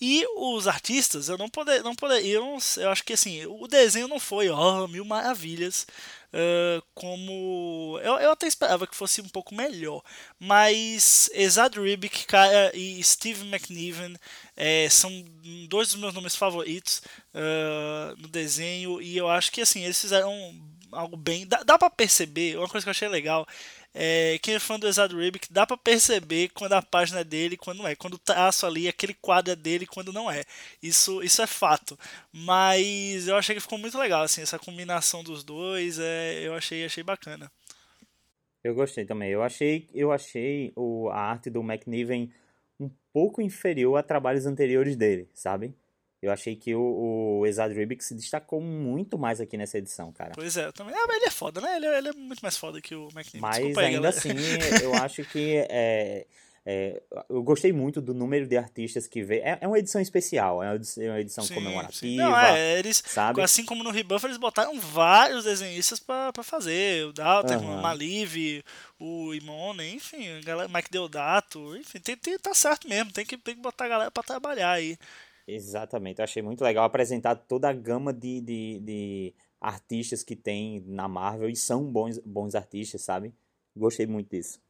E 0.00 0.26
os 0.36 0.68
artistas, 0.68 1.28
eu 1.28 1.38
não 1.38 1.48
poder, 1.48 1.82
não 1.82 1.94
poder, 1.94 2.22
eu, 2.26 2.58
acho 2.90 3.02
que 3.02 3.14
assim, 3.14 3.46
o 3.46 3.66
desenho 3.66 4.06
não 4.06 4.20
foi, 4.20 4.50
ó, 4.50 4.86
mil 4.86 5.06
maravilhas, 5.06 5.86
uh, 6.34 6.82
como 6.94 7.98
eu, 8.02 8.14
eu 8.18 8.30
até 8.30 8.46
esperava 8.46 8.86
que 8.86 8.94
fosse 8.94 9.22
um 9.22 9.28
pouco 9.28 9.54
melhor, 9.54 10.02
mas 10.38 11.30
Ezad 11.32 11.76
Ribic 11.78 12.26
cara, 12.26 12.70
e 12.76 13.02
Steve 13.02 13.42
McNiven 13.46 14.16
é, 14.54 14.86
são 14.90 15.10
dois 15.66 15.88
dos 15.88 16.00
meus 16.00 16.12
nomes 16.12 16.36
favoritos 16.36 17.00
uh, 17.34 18.20
no 18.20 18.28
desenho 18.28 19.00
e 19.00 19.16
eu 19.16 19.28
acho 19.30 19.50
que 19.50 19.62
assim 19.62 19.82
eles 19.82 20.00
fizeram 20.00 20.30
algo 20.92 21.16
bem, 21.16 21.46
dá, 21.46 21.62
dá 21.62 21.78
para 21.78 21.90
perceber, 21.90 22.58
uma 22.58 22.68
coisa 22.68 22.84
que 22.84 22.88
eu 22.88 22.92
achei 22.92 23.08
legal 23.08 23.46
é, 23.98 24.38
quem 24.42 24.54
é 24.54 24.58
fã 24.58 24.78
do 24.78 24.86
Ezad 24.86 25.10
Ribic 25.10 25.50
dá 25.50 25.66
para 25.66 25.78
perceber 25.78 26.50
quando 26.50 26.74
a 26.74 26.82
página 26.82 27.20
é 27.20 27.24
dele 27.24 27.54
e 27.54 27.56
quando 27.56 27.78
não 27.78 27.88
é. 27.88 27.96
Quando 27.96 28.14
o 28.14 28.18
traço 28.18 28.66
ali, 28.66 28.86
aquele 28.86 29.14
quadro 29.14 29.52
é 29.52 29.56
dele 29.56 29.84
e 29.84 29.86
quando 29.86 30.12
não 30.12 30.30
é. 30.30 30.44
Isso, 30.82 31.22
isso 31.22 31.40
é 31.40 31.46
fato. 31.46 31.98
Mas 32.30 33.26
eu 33.26 33.36
achei 33.36 33.54
que 33.54 33.60
ficou 33.60 33.78
muito 33.78 33.98
legal, 33.98 34.22
assim, 34.22 34.42
essa 34.42 34.58
combinação 34.58 35.24
dos 35.24 35.42
dois, 35.42 35.98
é, 35.98 36.46
eu 36.46 36.54
achei, 36.54 36.84
achei 36.84 37.02
bacana. 37.02 37.50
Eu 38.62 38.74
gostei 38.74 39.06
também. 39.06 39.30
Eu 39.30 39.42
achei, 39.42 39.88
eu 39.94 40.12
achei 40.12 40.72
o, 40.76 41.08
a 41.08 41.18
arte 41.18 41.48
do 41.48 41.62
McNiven 41.62 42.30
um 42.78 42.90
pouco 43.14 43.40
inferior 43.40 43.96
a 43.96 44.02
trabalhos 44.02 44.44
anteriores 44.44 44.94
dele, 44.94 45.26
sabe? 45.32 45.74
Eu 46.22 46.32
achei 46.32 46.56
que 46.56 46.74
o, 46.74 47.40
o 47.40 47.46
Exad 47.46 47.72
Ribic 47.72 48.02
se 48.02 48.14
destacou 48.14 48.60
muito 48.60 49.18
mais 49.18 49.40
aqui 49.40 49.56
nessa 49.56 49.78
edição, 49.78 50.10
cara. 50.12 50.32
Pois 50.34 50.56
é, 50.56 50.72
também. 50.72 50.94
Ah, 50.94 51.04
mas 51.06 51.16
ele 51.16 51.26
é 51.26 51.30
foda, 51.30 51.60
né? 51.60 51.76
Ele, 51.76 51.86
é, 51.86 51.98
ele 51.98 52.08
é 52.08 52.12
muito 52.12 52.40
mais 52.40 52.56
foda 52.56 52.80
que 52.80 52.94
o 52.94 53.08
McNeil. 53.08 53.40
Mas 53.40 53.56
Desculpa 53.56 53.80
ainda 53.82 54.08
assim, 54.08 54.30
eu 54.82 54.94
acho 54.94 55.24
que 55.24 55.56
é, 55.68 56.26
é, 56.68 57.00
eu 57.28 57.44
gostei 57.44 57.72
muito 57.72 58.00
do 58.00 58.12
número 58.12 58.44
de 58.44 58.56
artistas 58.56 59.06
que 59.06 59.22
veio. 59.22 59.40
É, 59.44 59.56
é 59.60 59.68
uma 59.68 59.78
edição 59.78 60.00
especial, 60.00 60.60
é 60.60 60.66
uma 60.66 60.74
edição, 60.74 61.04
é 61.04 61.10
uma 61.10 61.20
edição 61.20 61.44
sim, 61.44 61.54
comemorativa. 61.54 62.00
Sim. 62.00 62.16
Não, 62.16 62.36
é, 62.36 62.76
eles, 62.80 63.04
sabe? 63.06 63.40
assim 63.40 63.64
como 63.64 63.84
no 63.84 63.92
Rebuff, 63.92 64.26
eles 64.26 64.36
botaram 64.36 64.76
vários 64.80 65.44
desenhistas 65.44 66.00
pra, 66.00 66.32
pra 66.32 66.42
fazer. 66.42 67.06
O 67.06 67.12
Dalton, 67.12 67.58
uhum. 67.58 67.78
o 67.78 67.82
Malive, 67.82 68.64
o 68.98 69.32
Imone, 69.32 69.94
enfim, 69.94 70.28
a 70.38 70.40
galera, 70.40 70.68
Mike 70.68 70.90
Deodato, 70.90 71.76
enfim, 71.76 72.00
tem, 72.00 72.16
tem, 72.16 72.36
tá 72.36 72.52
certo 72.52 72.88
mesmo, 72.88 73.12
tem 73.12 73.24
que, 73.24 73.38
tem 73.38 73.54
que 73.54 73.62
botar 73.62 73.84
a 73.84 73.88
galera 73.88 74.10
pra 74.10 74.24
trabalhar 74.24 74.72
aí. 74.72 74.98
Exatamente, 75.46 76.18
eu 76.18 76.24
achei 76.24 76.42
muito 76.42 76.64
legal 76.64 76.84
apresentar 76.84 77.36
toda 77.36 77.68
a 77.68 77.72
gama 77.72 78.12
de, 78.12 78.40
de, 78.40 78.80
de, 78.80 79.34
artistas 79.60 80.24
que 80.24 80.34
tem 80.34 80.80
na 80.86 81.06
Marvel 81.06 81.48
e 81.48 81.54
são 81.54 81.84
bons, 81.84 82.18
bons 82.18 82.54
artistas, 82.54 83.02
sabe? 83.02 83.32
Gostei 83.76 84.06
muito 84.06 84.30
disso. 84.30 84.60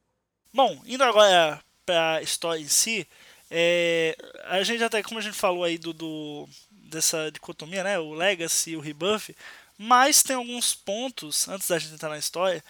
Bom, 0.53 0.79
indo 0.85 1.03
agora 1.03 1.61
para 1.85 2.15
a 2.15 2.21
história 2.21 2.61
em 2.61 2.67
si, 2.67 3.07
é, 3.49 4.15
a 4.45 4.61
gente 4.63 4.83
até, 4.83 5.01
como 5.01 5.19
a 5.19 5.23
gente 5.23 5.35
falou 5.35 5.63
aí 5.63 5.77
do, 5.77 5.93
do, 5.93 6.47
dessa 6.69 7.31
dicotomia, 7.31 7.83
né? 7.83 7.97
O 7.97 8.13
Legacy 8.13 8.71
e 8.71 8.77
o 8.77 8.81
Rebuff, 8.81 9.35
mas 9.77 10.21
tem 10.21 10.35
alguns 10.35 10.75
pontos, 10.75 11.47
antes 11.47 11.67
da 11.67 11.79
gente 11.79 11.93
entrar 11.93 12.09
na 12.09 12.17
história, 12.17 12.63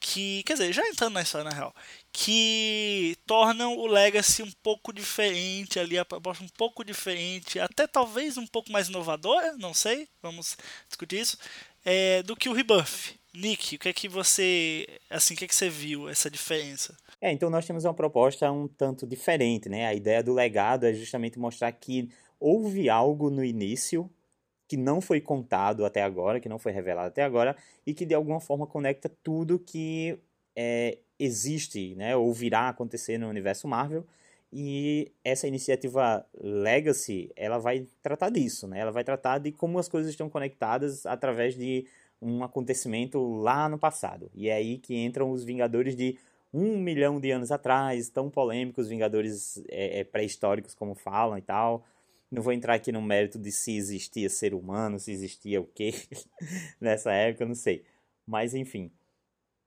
que, 0.00 0.42
quer 0.44 0.54
dizer, 0.54 0.72
já 0.72 0.86
entrando 0.88 1.14
na 1.14 1.22
história 1.22 1.48
na 1.48 1.54
real, 1.54 1.74
que 2.12 3.16
tornam 3.26 3.76
o 3.76 3.86
Legacy 3.86 4.42
um 4.42 4.50
pouco 4.62 4.92
diferente 4.92 5.78
ali, 5.78 5.98
a 5.98 6.04
proposta 6.04 6.44
um 6.44 6.48
pouco 6.48 6.84
diferente, 6.84 7.58
até 7.58 7.86
talvez 7.86 8.36
um 8.36 8.46
pouco 8.46 8.70
mais 8.70 8.88
inovadora, 8.88 9.54
não 9.58 9.74
sei, 9.74 10.08
vamos 10.22 10.56
discutir 10.88 11.20
isso, 11.20 11.38
é, 11.84 12.22
do 12.22 12.36
que 12.36 12.48
o 12.48 12.52
Rebuff. 12.52 13.18
Nick, 13.34 13.76
o 13.76 13.78
que 13.78 13.88
é 13.88 13.92
que 13.92 14.08
você, 14.08 14.86
assim, 15.10 15.34
o 15.34 15.36
que 15.36 15.44
é 15.44 15.48
que 15.48 15.54
você 15.54 15.68
viu 15.68 16.08
essa 16.08 16.30
diferença? 16.30 16.96
É, 17.20 17.30
então 17.30 17.50
nós 17.50 17.66
temos 17.66 17.84
uma 17.84 17.94
proposta 17.94 18.50
um 18.50 18.66
tanto 18.66 19.06
diferente, 19.06 19.68
né? 19.68 19.86
A 19.86 19.94
ideia 19.94 20.22
do 20.22 20.32
legado 20.32 20.84
é 20.86 20.94
justamente 20.94 21.38
mostrar 21.38 21.70
que 21.72 22.08
houve 22.40 22.88
algo 22.88 23.30
no 23.30 23.44
início 23.44 24.10
que 24.68 24.76
não 24.76 25.00
foi 25.00 25.20
contado 25.20 25.84
até 25.84 26.02
agora, 26.02 26.40
que 26.40 26.48
não 26.48 26.58
foi 26.58 26.72
revelado 26.72 27.08
até 27.08 27.22
agora, 27.24 27.56
e 27.86 27.94
que 27.94 28.04
de 28.06 28.14
alguma 28.14 28.40
forma 28.40 28.66
conecta 28.66 29.10
tudo 29.24 29.58
que 29.58 30.18
é, 30.54 30.98
existe, 31.18 31.94
né, 31.96 32.14
ou 32.16 32.32
virá 32.32 32.68
acontecer 32.68 33.18
no 33.18 33.28
universo 33.28 33.66
Marvel, 33.66 34.04
E 34.52 35.12
essa 35.24 35.46
iniciativa 35.46 36.24
Legacy, 36.40 37.30
ela 37.36 37.58
vai 37.58 37.86
tratar 38.02 38.30
disso, 38.30 38.66
né? 38.66 38.80
Ela 38.80 38.90
vai 38.90 39.04
tratar 39.04 39.38
de 39.38 39.52
como 39.52 39.78
as 39.78 39.88
coisas 39.88 40.10
estão 40.10 40.28
conectadas 40.30 41.04
através 41.04 41.54
de 41.54 41.86
um 42.20 42.42
acontecimento 42.42 43.18
lá 43.40 43.68
no 43.68 43.78
passado. 43.78 44.30
E 44.34 44.48
é 44.48 44.54
aí 44.54 44.78
que 44.78 44.96
entram 44.96 45.30
os 45.30 45.44
Vingadores 45.44 45.94
de 45.94 46.18
um 46.52 46.78
milhão 46.78 47.20
de 47.20 47.30
anos 47.30 47.52
atrás, 47.52 48.08
tão 48.08 48.30
polêmicos, 48.30 48.88
Vingadores 48.88 49.62
é, 49.68 50.00
é, 50.00 50.04
pré-históricos 50.04 50.74
como 50.74 50.94
falam 50.94 51.36
e 51.36 51.42
tal. 51.42 51.84
Não 52.30 52.42
vou 52.42 52.52
entrar 52.52 52.74
aqui 52.74 52.92
no 52.92 53.00
mérito 53.00 53.38
de 53.38 53.50
se 53.50 53.76
existia 53.76 54.28
ser 54.28 54.54
humano, 54.54 54.98
se 54.98 55.10
existia 55.10 55.60
o 55.60 55.66
quê 55.66 55.92
nessa 56.80 57.12
época, 57.12 57.46
não 57.46 57.54
sei. 57.54 57.84
Mas 58.26 58.54
enfim, 58.54 58.90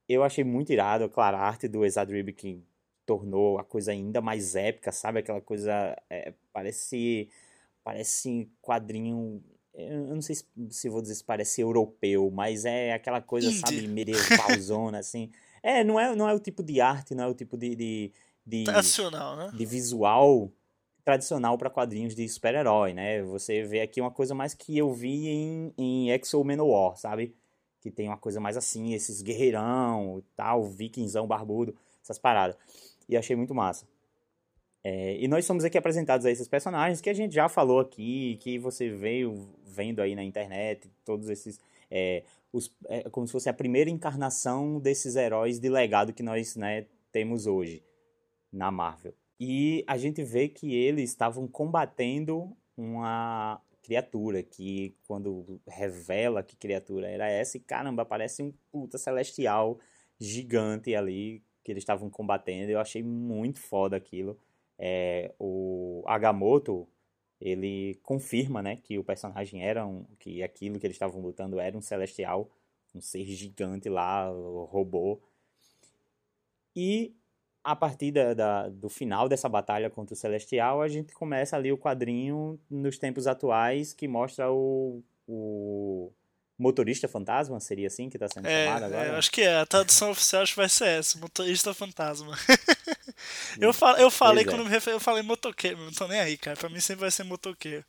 eu 0.08 0.24
achei 0.24 0.44
muito 0.44 0.72
irado, 0.72 1.10
claro, 1.10 1.38
a 1.38 1.42
arte 1.42 1.68
do 1.68 1.84
Exadrib 1.84 2.32
que 2.34 2.64
tornou 3.06 3.58
a 3.58 3.64
coisa 3.64 3.92
ainda 3.92 4.22
mais 4.22 4.56
épica, 4.56 4.92
sabe? 4.92 5.20
Aquela 5.20 5.42
coisa, 5.42 5.98
é, 6.10 6.34
parece, 6.54 7.30
parece 7.84 8.48
quadrinho 8.62 9.44
eu 9.74 10.16
não 10.16 10.22
sei 10.22 10.36
se, 10.36 10.46
se, 10.70 10.90
vou 10.90 11.02
dizer 11.02 11.16
se 11.16 11.24
parece 11.24 11.62
europeu, 11.62 12.30
mas 12.30 12.66
é 12.66 12.94
aquela 12.94 13.22
coisa, 13.22 13.48
Indie. 13.48 13.60
sabe, 13.60 13.88
medievalzona, 13.88 15.00
assim. 15.00 15.32
É, 15.64 15.84
não 15.84 16.00
é, 16.00 16.14
não 16.16 16.28
é 16.28 16.34
o 16.34 16.40
tipo 16.40 16.62
de 16.62 16.82
arte, 16.82 17.16
não 17.16 17.24
é 17.24 17.28
o 17.28 17.34
tipo 17.34 17.58
de. 17.58 17.76
de, 17.76 18.12
de 18.46 18.64
tradicional, 18.66 19.36
né? 19.38 19.52
De 19.54 19.66
visual 19.66 20.52
tradicional 21.04 21.58
para 21.58 21.70
quadrinhos 21.70 22.16
de 22.16 22.28
super-herói, 22.28 22.94
né? 22.94 23.22
Você 23.24 23.64
vê 23.64 23.82
aqui 23.82 24.00
uma 24.02 24.12
coisa 24.12 24.36
mais 24.36 24.54
que 24.54 24.78
eu 24.78 24.94
vi 24.94 25.28
em, 25.28 25.74
em 25.78 26.12
Exo 26.12 26.44
Manowar, 26.44 26.98
sabe? 26.98 27.36
Que 27.80 27.90
tem 27.90 28.08
uma 28.08 28.18
coisa 28.18 28.40
mais 28.40 28.58
assim, 28.58 28.94
esses 28.94 29.22
guerreirão 29.22 30.20
e 30.20 30.22
tal, 30.36 30.64
vikingzão 30.64 31.28
barbudo, 31.28 31.76
essas 32.04 32.20
paradas. 32.20 32.56
E 33.10 33.18
achei 33.18 33.36
muito 33.36 33.54
massa. 33.54 33.86
É, 34.84 35.18
e 35.18 35.28
nós 35.28 35.46
somos 35.46 35.64
aqui 35.64 35.78
apresentados 35.78 36.26
a 36.26 36.32
esses 36.32 36.48
personagens 36.48 37.02
que 37.02 37.10
a 37.10 37.14
gente 37.14 37.34
já 37.34 37.48
falou 37.48 37.80
aqui, 37.80 38.38
que 38.42 38.58
você 38.58 38.90
veio 38.90 39.48
vendo 39.66 40.02
aí 40.02 40.16
na 40.16 40.24
internet, 40.24 40.90
todos 41.06 41.30
esses. 41.30 41.60
É, 41.90 42.24
os, 42.52 42.74
é, 42.88 43.10
como 43.10 43.26
se 43.28 43.32
fosse 43.32 43.50
a 43.50 43.54
primeira 43.54 43.90
encarnação 43.90 44.80
desses 44.80 45.16
heróis 45.16 45.60
de 45.60 45.70
legado 45.70 46.14
que 46.14 46.24
nós 46.24 46.56
né, 46.56 46.86
temos 47.12 47.46
hoje 47.48 47.84
na 48.52 48.72
Marvel. 48.72 49.14
E 49.44 49.84
a 49.88 49.98
gente 49.98 50.24
vê 50.24 50.48
que 50.48 50.76
eles 50.76 51.10
estavam 51.10 51.48
combatendo 51.48 52.56
uma 52.78 53.60
criatura 53.82 54.44
que, 54.44 54.96
quando 55.08 55.60
revela 55.68 56.44
que 56.44 56.56
criatura 56.56 57.10
era 57.10 57.28
essa, 57.28 57.58
e 57.58 57.60
caramba, 57.60 58.06
parece 58.06 58.44
um 58.44 58.54
puta 58.72 59.00
celestial 59.00 59.80
gigante 60.20 60.94
ali 60.94 61.44
que 61.64 61.72
eles 61.72 61.82
estavam 61.82 62.08
combatendo. 62.08 62.72
Eu 62.72 62.80
achei 62.80 63.02
muito 63.02 63.60
foda 63.60 63.98
aquilo 63.98 64.38
é, 64.84 65.32
o 65.38 66.04
Agamotto 66.08 66.88
ele 67.40 68.00
confirma 68.02 68.64
né, 68.64 68.78
que 68.78 68.98
o 68.98 69.04
personagem 69.04 69.64
era 69.64 69.86
um, 69.86 70.06
que 70.20 70.42
aquilo 70.42 70.80
que 70.80 70.88
eles 70.88 70.96
estavam 70.96 71.22
lutando 71.22 71.60
era 71.60 71.78
um 71.78 71.82
celestial, 71.82 72.50
um 72.94 73.00
ser 73.00 73.26
gigante 73.26 73.90
lá, 73.90 74.32
o 74.32 74.66
robô. 74.66 75.22
E 76.76 77.16
a 77.64 77.76
partir 77.76 78.12
da, 78.12 78.34
da, 78.34 78.70
do 78.70 78.90
final 78.90 79.30
dessa 79.30 79.48
batalha 79.48 79.90
contra 79.90 80.14
o 80.14 80.18
Celestial, 80.18 80.82
a 80.82 80.88
gente 80.88 81.14
começa 81.14 81.56
ali 81.56 81.72
o 81.72 81.78
quadrinho 81.78 82.60
nos 82.70 82.98
tempos 82.98 83.28
atuais 83.28 83.94
que 83.94 84.08
mostra 84.08 84.52
o, 84.52 85.04
o 85.28 86.12
motorista 86.58 87.08
fantasma, 87.08 87.60
seria 87.60 87.88
assim 87.88 88.10
que 88.10 88.18
está 88.18 88.28
sendo 88.28 88.48
é, 88.48 88.66
chamado 88.66 88.86
agora? 88.86 89.06
É, 89.06 89.10
eu 89.10 89.16
acho 89.16 89.32
que 89.32 89.42
é, 89.42 89.58
a 89.58 89.66
tradução 89.66 90.12
oficial 90.12 90.44
acho 90.44 90.54
que 90.54 90.60
vai 90.60 90.70
ser 90.70 90.88
essa, 90.88 91.20
motorista 91.20 91.74
fantasma. 91.74 92.38
eu, 93.60 93.74
fal, 93.74 93.96
eu 93.98 94.10
falei 94.10 94.44
pois 94.44 94.56
quando 94.56 94.62
é. 94.62 94.70
me 94.70 94.72
referi, 94.72 94.96
eu 94.96 95.00
falei 95.00 95.24
motoqueiro, 95.24 95.78
não 95.78 95.92
tô 95.92 96.08
nem 96.08 96.20
aí, 96.20 96.38
cara, 96.38 96.58
pra 96.58 96.70
mim 96.70 96.80
sempre 96.80 97.02
vai 97.02 97.12
ser 97.12 97.24
motoqueiro. 97.24 97.86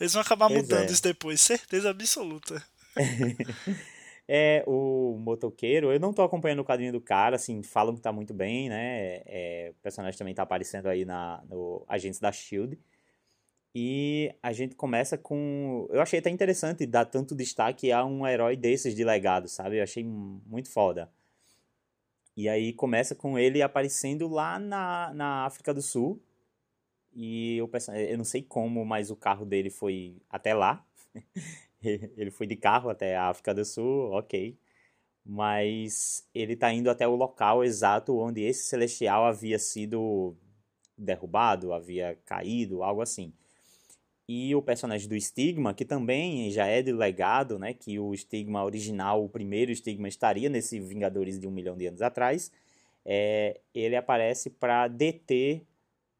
Eles 0.00 0.12
vão 0.12 0.22
acabar 0.22 0.48
pois 0.48 0.62
mudando 0.62 0.88
é. 0.88 0.92
isso 0.92 1.02
depois, 1.02 1.40
certeza 1.40 1.90
absoluta. 1.90 2.62
é, 4.34 4.64
o 4.66 5.18
motoqueiro, 5.18 5.92
eu 5.92 6.00
não 6.00 6.10
tô 6.10 6.22
acompanhando 6.22 6.60
o 6.60 6.64
quadrinho 6.64 6.90
do 6.90 7.02
cara, 7.02 7.36
assim, 7.36 7.62
falam 7.62 7.94
que 7.94 8.00
tá 8.00 8.10
muito 8.10 8.32
bem, 8.32 8.70
né, 8.70 9.20
é, 9.26 9.72
o 9.72 9.82
personagem 9.82 10.16
também 10.16 10.34
tá 10.34 10.42
aparecendo 10.42 10.86
aí 10.86 11.04
na, 11.04 11.44
no 11.50 11.84
Agentes 11.86 12.18
da 12.18 12.30
S.H.I.E.L.D., 12.30 12.78
e 13.74 14.34
a 14.42 14.52
gente 14.52 14.74
começa 14.74 15.16
com. 15.16 15.88
Eu 15.90 16.02
achei 16.02 16.18
até 16.18 16.28
interessante 16.28 16.84
dar 16.84 17.06
tanto 17.06 17.34
destaque 17.34 17.90
a 17.90 18.04
um 18.04 18.26
herói 18.26 18.54
desses 18.54 18.94
de 18.94 19.02
legado, 19.02 19.48
sabe? 19.48 19.78
Eu 19.78 19.82
achei 19.82 20.04
muito 20.04 20.70
foda. 20.70 21.10
E 22.36 22.50
aí 22.50 22.74
começa 22.74 23.14
com 23.14 23.38
ele 23.38 23.62
aparecendo 23.62 24.28
lá 24.28 24.58
na, 24.58 25.14
na 25.14 25.46
África 25.46 25.72
do 25.72 25.80
Sul. 25.80 26.22
E 27.14 27.56
eu, 27.56 27.70
eu 28.10 28.18
não 28.18 28.24
sei 28.24 28.42
como, 28.42 28.84
mas 28.84 29.10
o 29.10 29.16
carro 29.16 29.46
dele 29.46 29.70
foi 29.70 30.20
até 30.28 30.52
lá. 30.52 30.84
ele 32.16 32.30
foi 32.30 32.46
de 32.46 32.56
carro 32.56 32.90
até 32.90 33.16
a 33.16 33.28
África 33.28 33.54
do 33.54 33.64
Sul, 33.64 34.10
ok. 34.12 34.56
Mas 35.24 36.26
ele 36.34 36.56
tá 36.56 36.72
indo 36.72 36.90
até 36.90 37.06
o 37.06 37.14
local 37.14 37.64
exato 37.64 38.16
onde 38.18 38.42
esse 38.42 38.64
celestial 38.64 39.24
havia 39.26 39.58
sido 39.58 40.36
derrubado, 40.98 41.72
havia 41.72 42.18
caído, 42.24 42.82
algo 42.82 43.02
assim 43.02 43.32
e 44.28 44.54
o 44.54 44.62
personagem 44.62 45.08
do 45.08 45.20
Stigma, 45.20 45.74
que 45.74 45.84
também 45.84 46.50
já 46.50 46.66
é 46.66 46.80
de 46.80 46.92
legado, 46.92 47.58
né, 47.58 47.74
que 47.74 47.98
o 47.98 48.16
Stigma 48.16 48.64
original, 48.64 49.22
o 49.22 49.28
primeiro 49.28 49.74
Stigma, 49.74 50.08
estaria 50.08 50.48
nesse 50.48 50.80
Vingadores 50.80 51.38
de 51.38 51.46
um 51.46 51.50
milhão 51.50 51.76
de 51.76 51.86
anos 51.86 52.00
atrás, 52.00 52.50
é, 53.04 53.60
ele 53.74 53.96
aparece 53.96 54.48
para 54.48 54.88
deter 54.88 55.62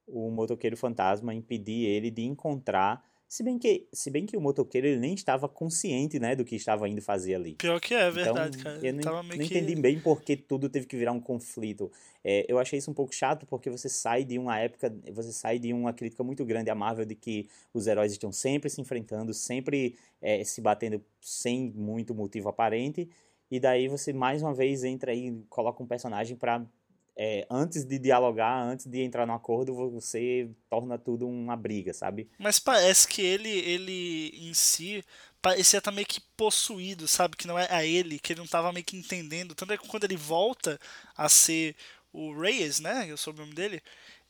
o 0.07 0.31
motoqueiro 0.31 0.77
fantasma, 0.77 1.33
impedir 1.33 1.87
ele 1.87 2.11
de 2.11 2.23
encontrar 2.23 3.03
se 3.33 3.43
bem 3.43 3.59
que, 3.59 3.89
se 3.91 4.11
bem 4.11 4.27
que 4.27 4.37
o 4.37 4.41
motoqueiro 4.43 4.87
ele 4.87 5.01
nem 5.01 5.15
estava 5.15 5.49
consciente, 5.49 6.19
né, 6.19 6.37
do 6.37 6.45
que 6.45 6.55
estava 6.55 6.87
indo 6.87 7.01
fazer 7.01 7.35
ali. 7.35 7.55
Pior 7.55 7.81
que 7.81 7.95
é, 7.95 8.11
verdade, 8.11 8.59
então, 8.59 8.75
cara. 8.75 8.87
Eu 8.87 8.93
não, 8.93 9.23
não 9.23 9.39
que... 9.39 9.45
entendi 9.45 9.75
bem 9.75 9.99
porque 9.99 10.37
tudo 10.37 10.69
teve 10.69 10.85
que 10.85 10.95
virar 10.99 11.13
um 11.13 11.21
conflito. 11.21 11.91
É, 12.23 12.45
eu 12.47 12.59
achei 12.59 12.79
isso 12.79 12.91
um 12.91 12.95
pouco 12.95 13.15
chato 13.15 13.47
porque 13.47 13.71
você 13.71 13.89
sai 13.89 14.23
de 14.23 14.39
uma 14.39 14.59
época, 14.59 14.95
você 15.15 15.33
sai 15.33 15.59
de 15.59 15.73
uma 15.73 15.95
crítica 15.95 16.23
muito 16.23 16.45
grande 16.45 16.69
à 16.69 16.75
Marvel 16.75 17.07
de 17.07 17.15
que 17.15 17.49
os 17.73 17.87
heróis 17.87 18.13
estão 18.13 18.31
sempre 18.31 18.69
se 18.69 18.83
enfrentando, 18.83 19.33
sempre 19.33 19.97
é, 20.21 20.45
se 20.45 20.61
batendo 20.61 21.03
sem 21.19 21.73
muito 21.75 22.15
motivo 22.15 22.51
aparente. 22.51 23.09
E 23.51 23.59
daí 23.59 23.89
você 23.89 24.13
mais 24.13 24.43
uma 24.43 24.53
vez 24.53 24.85
entra 24.85 25.11
aí 25.11 25.29
e 25.29 25.43
coloca 25.49 25.83
um 25.83 25.87
personagem 25.87 26.37
para 26.37 26.67
é, 27.17 27.47
antes 27.51 27.85
de 27.85 27.99
dialogar, 27.99 28.63
antes 28.63 28.87
de 28.87 29.01
entrar 29.03 29.27
no 29.27 29.35
acordo, 29.35 29.75
você 29.75 30.49
torna 30.71 30.99
tudo 30.99 31.29
uma 31.29 31.57
briga, 31.57 31.93
sabe? 31.93 32.31
Mas 32.39 32.59
parece 32.59 33.07
que 33.07 33.21
ele, 33.21 33.51
ele 33.51 34.31
em 34.49 34.55
si 34.55 35.05
parecia 35.41 35.79
estar 35.79 35.91
tá 35.91 35.95
meio 35.95 36.07
que 36.07 36.21
possuído, 36.37 37.07
sabe? 37.07 37.37
Que 37.37 37.47
não 37.47 37.59
é 37.59 37.67
a 37.71 37.85
ele, 37.85 38.19
que 38.19 38.33
ele 38.33 38.39
não 38.39 38.47
estava 38.47 38.73
meio 38.73 38.85
que 38.85 38.97
entendendo. 38.97 39.55
Tanto 39.55 39.73
é 39.73 39.79
que 39.79 39.87
quando 39.87 40.05
ele 40.05 40.17
volta 40.17 40.79
a 41.17 41.29
ser 41.29 41.77
o 42.13 42.33
Reyes, 42.39 42.81
né? 42.81 43.07
Eu 43.09 43.17
sou 43.17 43.33
o 43.33 43.37
nome 43.37 43.55
dele. 43.55 43.83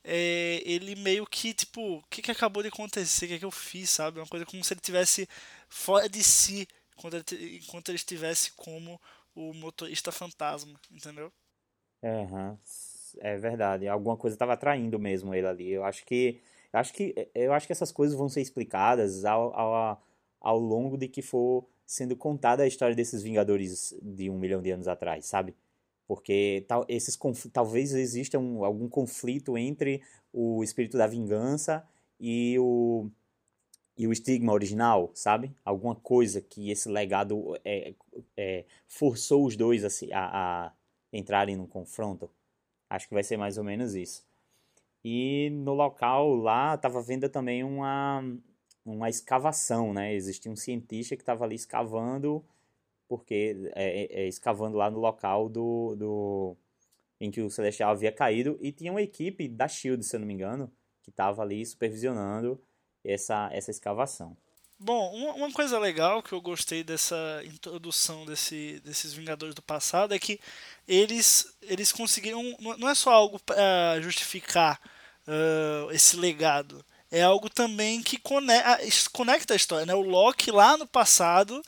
É, 0.04 0.60
ele 0.64 0.96
meio 0.96 1.24
que, 1.26 1.54
tipo, 1.54 1.98
o 1.98 2.02
que, 2.10 2.22
que 2.22 2.30
acabou 2.30 2.62
de 2.62 2.68
acontecer? 2.68 3.26
O 3.26 3.28
que, 3.28 3.38
que 3.38 3.44
eu 3.44 3.50
fiz, 3.50 3.90
sabe? 3.90 4.18
Uma 4.18 4.26
coisa 4.26 4.46
como 4.46 4.64
se 4.64 4.74
ele 4.74 4.80
tivesse 4.80 5.28
fora 5.68 6.08
de 6.08 6.22
si 6.24 6.66
enquanto 6.96 7.32
ele, 7.34 7.56
enquanto 7.58 7.88
ele 7.90 7.96
estivesse 7.96 8.52
como 8.52 9.00
o 9.34 9.52
motorista 9.54 10.10
fantasma, 10.12 10.78
entendeu? 10.90 11.32
Uhum. 12.02 12.56
É 13.20 13.36
verdade. 13.36 13.86
Alguma 13.88 14.16
coisa 14.16 14.34
estava 14.34 14.54
atraindo 14.54 14.98
mesmo 14.98 15.34
ele 15.34 15.46
ali. 15.46 15.70
Eu 15.70 15.84
acho 15.84 16.04
que 16.04 16.40
eu 16.72 16.78
acho 16.78 16.92
que 16.92 17.14
eu 17.34 17.52
acho 17.52 17.66
que 17.66 17.72
essas 17.72 17.92
coisas 17.92 18.16
vão 18.16 18.28
ser 18.28 18.40
explicadas 18.40 19.24
ao, 19.24 19.54
ao, 19.54 20.02
ao 20.40 20.58
longo 20.58 20.96
de 20.96 21.08
que 21.08 21.22
for 21.22 21.66
sendo 21.86 22.16
contada 22.16 22.62
a 22.62 22.66
história 22.66 22.96
desses 22.96 23.22
Vingadores 23.22 23.94
de 24.02 24.30
um 24.30 24.38
milhão 24.38 24.62
de 24.62 24.70
anos 24.70 24.88
atrás, 24.88 25.26
sabe? 25.26 25.54
Porque 26.06 26.64
tal, 26.68 26.84
esses 26.88 27.18
talvez 27.52 27.92
exista 27.94 28.38
um, 28.38 28.64
algum 28.64 28.88
conflito 28.88 29.56
entre 29.58 30.02
o 30.32 30.62
espírito 30.64 30.96
da 30.98 31.06
vingança 31.06 31.86
e 32.18 32.58
o 32.58 33.10
e 33.96 34.06
o 34.06 34.12
estigma 34.12 34.52
original, 34.52 35.10
sabe? 35.14 35.54
Alguma 35.64 35.94
coisa 35.94 36.40
que 36.40 36.70
esse 36.70 36.88
legado 36.88 37.56
é, 37.64 37.94
é, 38.36 38.64
forçou 38.88 39.44
os 39.44 39.54
dois 39.56 39.84
a, 39.84 39.88
a, 40.66 40.72
entrarem 41.12 41.56
num 41.56 41.66
confronto. 41.66 42.30
Acho 42.88 43.08
que 43.08 43.14
vai 43.14 43.22
ser 43.22 43.36
mais 43.36 43.58
ou 43.58 43.64
menos 43.64 43.94
isso. 43.94 44.24
E 45.04 45.50
no 45.50 45.74
local 45.74 46.34
lá 46.34 46.74
estava 46.74 47.02
vendo 47.02 47.28
também 47.28 47.64
uma, 47.64 48.22
uma 48.84 49.08
escavação, 49.08 49.92
né? 49.92 50.14
Existia 50.14 50.50
um 50.50 50.56
cientista 50.56 51.16
que 51.16 51.22
estava 51.22 51.44
ali 51.44 51.56
escavando, 51.56 52.44
porque 53.08 53.70
é, 53.74 54.02
é, 54.02 54.22
é, 54.22 54.28
escavando 54.28 54.76
lá 54.76 54.90
no 54.90 54.98
local 54.98 55.48
do, 55.48 55.94
do 55.96 56.56
em 57.20 57.30
que 57.30 57.40
o 57.40 57.50
Celestial 57.50 57.90
havia 57.90 58.12
caído 58.12 58.58
e 58.60 58.72
tinha 58.72 58.92
uma 58.92 59.02
equipe 59.02 59.48
da 59.48 59.68
Shield, 59.68 60.04
se 60.04 60.16
eu 60.16 60.20
não 60.20 60.26
me 60.26 60.34
engano, 60.34 60.70
que 61.02 61.10
estava 61.10 61.42
ali 61.42 61.64
supervisionando 61.64 62.60
essa, 63.04 63.48
essa 63.52 63.70
escavação. 63.70 64.36
Bom, 64.82 65.14
uma, 65.36 65.52
coisa 65.52 65.78
legal 65.78 66.22
que 66.22 66.32
eu 66.32 66.40
gostei 66.40 66.82
dessa 66.82 67.40
introdução 67.44 68.26
desse, 68.26 68.80
desses 68.84 69.12
Vingadores 69.12 69.54
do 69.54 69.62
passado 69.62 70.12
é 70.12 70.18
que 70.18 70.40
eles, 70.88 71.54
eles 71.62 71.92
conseguiram. 71.92 72.42
Não 72.78 72.88
é 72.88 72.94
só 72.94 73.12
algo 73.12 73.38
para 73.38 74.00
justificar 74.00 74.80
uh, 75.28 75.90
esse 75.92 76.16
legado 76.16 76.84
é 77.12 77.20
algo 77.20 77.50
também 77.50 78.02
que 78.02 78.18
conecta 79.12 79.52
a 79.52 79.56
história. 79.56 79.84
Né? 79.84 79.94
O 79.94 80.00
Loki 80.00 80.50
lá 80.50 80.78
no 80.78 80.86
passado, 80.86 81.62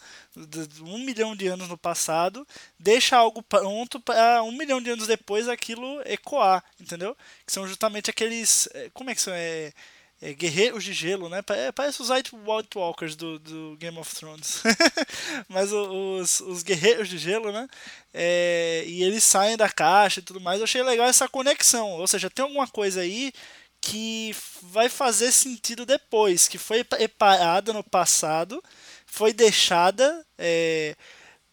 um 0.80 0.98
milhão 0.98 1.36
de 1.36 1.46
anos 1.46 1.68
no 1.68 1.76
passado, 1.76 2.48
deixa 2.78 3.14
algo 3.14 3.42
pronto 3.42 4.00
para 4.00 4.42
um 4.42 4.52
milhão 4.52 4.80
de 4.80 4.88
anos 4.88 5.06
depois 5.06 5.46
aquilo 5.46 6.00
ecoar, 6.06 6.64
entendeu? 6.80 7.14
Que 7.44 7.52
são 7.52 7.68
justamente 7.68 8.08
aqueles. 8.08 8.70
É, 8.72 8.88
como 8.94 9.10
é 9.10 9.14
que 9.14 9.20
são? 9.20 9.34
É, 9.34 9.74
é, 10.20 10.32
guerreiros 10.32 10.84
de 10.84 10.92
gelo, 10.92 11.28
né? 11.28 11.42
É, 11.50 11.72
parece 11.72 12.00
os 12.00 12.08
White 12.10 12.32
Walkers 12.76 13.16
do, 13.16 13.38
do 13.38 13.76
Game 13.78 13.98
of 13.98 14.14
Thrones. 14.14 14.62
Mas 15.48 15.72
os, 15.72 16.40
os 16.40 16.62
guerreiros 16.62 17.08
de 17.08 17.18
gelo, 17.18 17.52
né? 17.52 17.68
É, 18.12 18.84
e 18.86 19.02
eles 19.02 19.24
saem 19.24 19.56
da 19.56 19.68
caixa 19.68 20.20
e 20.20 20.22
tudo 20.22 20.40
mais. 20.40 20.58
Eu 20.58 20.64
achei 20.64 20.82
legal 20.82 21.06
essa 21.06 21.28
conexão. 21.28 21.92
Ou 21.92 22.06
seja, 22.06 22.30
tem 22.30 22.42
alguma 22.42 22.66
coisa 22.66 23.00
aí 23.00 23.32
que 23.80 24.34
vai 24.62 24.88
fazer 24.88 25.30
sentido 25.30 25.84
depois, 25.84 26.48
que 26.48 26.56
foi 26.56 26.82
preparada 26.82 27.70
no 27.70 27.84
passado, 27.84 28.62
foi 29.04 29.30
deixada 29.30 30.24
é, 30.38 30.96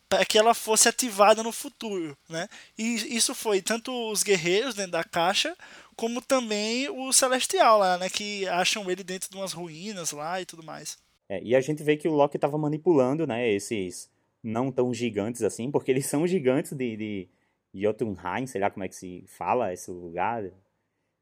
para 0.08 0.26
que 0.26 0.38
ela 0.38 0.54
fosse 0.54 0.88
ativada 0.88 1.44
no 1.44 1.52
futuro, 1.52 2.18
né? 2.30 2.48
E 2.78 3.16
isso 3.16 3.36
foi 3.36 3.62
tanto 3.62 3.92
os 4.12 4.24
guerreiros 4.24 4.76
dentro 4.76 4.94
da 4.94 5.04
caixa, 5.04 5.56
como 5.96 6.22
também 6.22 6.90
o 6.90 7.12
celestial 7.12 7.80
lá, 7.80 7.98
né? 7.98 8.10
Que 8.10 8.48
acham 8.48 8.90
ele 8.90 9.04
dentro 9.04 9.30
de 9.30 9.36
umas 9.38 9.54
ruínas 9.54 10.12
lá 10.12 10.42
e 10.42 10.46
tudo 10.46 10.64
mais. 10.64 10.98
É, 11.30 11.42
e 11.44 11.56
a 11.56 11.62
gente 11.62 11.84
vê 11.84 11.96
que 11.96 12.08
o 12.08 12.14
Loki 12.14 12.38
estava 12.38 12.58
manipulando, 12.58 13.26
né? 13.26 13.50
Esses 13.50 14.10
não 14.44 14.72
tão 14.72 14.94
gigantes 14.94 15.44
assim, 15.44 15.72
porque 15.72 15.92
eles 15.92 16.06
são 16.06 16.26
gigantes 16.28 16.74
de, 16.74 16.98
de 16.98 17.30
Jotunheim, 17.74 18.48
sei 18.48 18.60
lá 18.60 18.70
como 18.70 18.84
é 18.84 18.88
que 18.88 18.96
se 18.96 19.24
fala 19.28 19.72
esse 19.72 19.90
lugar 19.92 20.44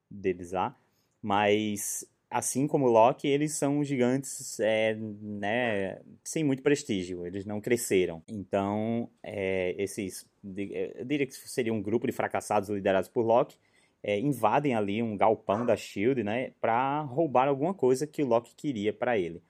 deles 0.10 0.52
lá. 0.52 0.76
Mas, 1.22 2.06
assim 2.30 2.66
como 2.68 2.88
Loki, 2.88 3.28
eles 3.28 3.54
são 3.54 3.84
gigantes 3.84 4.60
é, 4.60 4.96
né, 4.96 6.02
sem 6.24 6.44
muito 6.44 6.64
prestígio, 6.64 7.26
eles 7.28 7.46
não 7.46 7.60
cresceram. 7.60 8.24
Então, 8.28 9.10
é, 9.22 9.76
esses, 9.78 10.26
eu 10.44 11.06
diria 11.06 11.28
que 11.28 11.34
seria 11.34 11.74
um 11.74 11.82
grupo 11.82 12.08
de 12.08 12.14
fracassados 12.14 12.70
liderados 12.70 13.10
por 13.10 13.24
Loki, 13.24 13.58
é, 14.04 14.20
invadem 14.20 14.76
ali 14.76 15.02
um 15.04 15.18
galpão 15.18 15.66
da 15.66 15.76
Shield, 15.76 16.24
né, 16.24 16.52
para 16.62 17.02
roubar 17.02 17.48
alguma 17.48 17.74
coisa 17.74 18.08
que 18.08 18.24
o 18.24 18.28
Loki 18.28 18.54
queria 18.56 18.94
para 18.94 19.18
ele. 19.18 19.42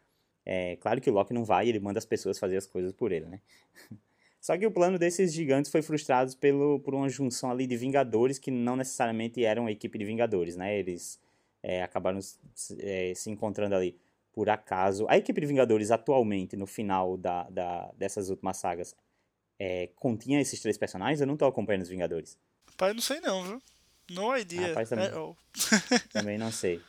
É 0.45 0.77
claro 0.77 0.99
que 0.99 1.09
o 1.09 1.13
Loki 1.13 1.33
não 1.33 1.45
vai, 1.45 1.69
ele 1.69 1.79
manda 1.79 1.99
as 1.99 2.05
pessoas 2.05 2.39
fazer 2.39 2.57
as 2.57 2.65
coisas 2.65 2.91
por 2.91 3.11
ele, 3.11 3.25
né? 3.25 3.39
Só 4.41 4.57
que 4.57 4.65
o 4.65 4.71
plano 4.71 4.97
desses 4.97 5.33
gigantes 5.33 5.69
foi 5.69 5.81
frustrado 5.81 6.35
pelo, 6.37 6.79
por 6.79 6.95
uma 6.95 7.09
junção 7.09 7.51
ali 7.51 7.67
de 7.67 7.75
Vingadores 7.75 8.39
que 8.39 8.49
não 8.49 8.75
necessariamente 8.75 9.43
eram 9.43 9.67
a 9.67 9.71
equipe 9.71 9.97
de 9.97 10.05
Vingadores, 10.05 10.55
né? 10.55 10.79
Eles 10.79 11.19
é, 11.61 11.83
acabaram 11.83 12.19
é, 12.79 13.13
se 13.13 13.29
encontrando 13.29 13.75
ali 13.75 13.99
por 14.31 14.49
acaso. 14.49 15.05
A 15.09 15.17
equipe 15.17 15.41
de 15.41 15.47
Vingadores 15.47 15.91
atualmente, 15.91 16.55
no 16.55 16.65
final 16.65 17.17
da, 17.17 17.43
da 17.49 17.91
dessas 17.97 18.29
últimas 18.29 18.57
sagas, 18.57 18.95
é, 19.59 19.87
continha 19.95 20.39
esses 20.39 20.61
três 20.61 20.77
personagens? 20.77 21.19
Eu 21.19 21.27
não 21.27 21.35
tô 21.35 21.45
acompanhando 21.45 21.83
os 21.83 21.89
Vingadores. 21.89 22.37
Pai, 22.77 22.93
não 22.93 23.01
sei 23.01 23.19
não, 23.19 23.43
viu? 23.43 23.61
No 24.09 24.35
idea. 24.37 24.69
Rapaz, 24.69 24.89
também, 24.89 25.09
também 26.11 26.37
não 26.37 26.51
sei. 26.51 26.81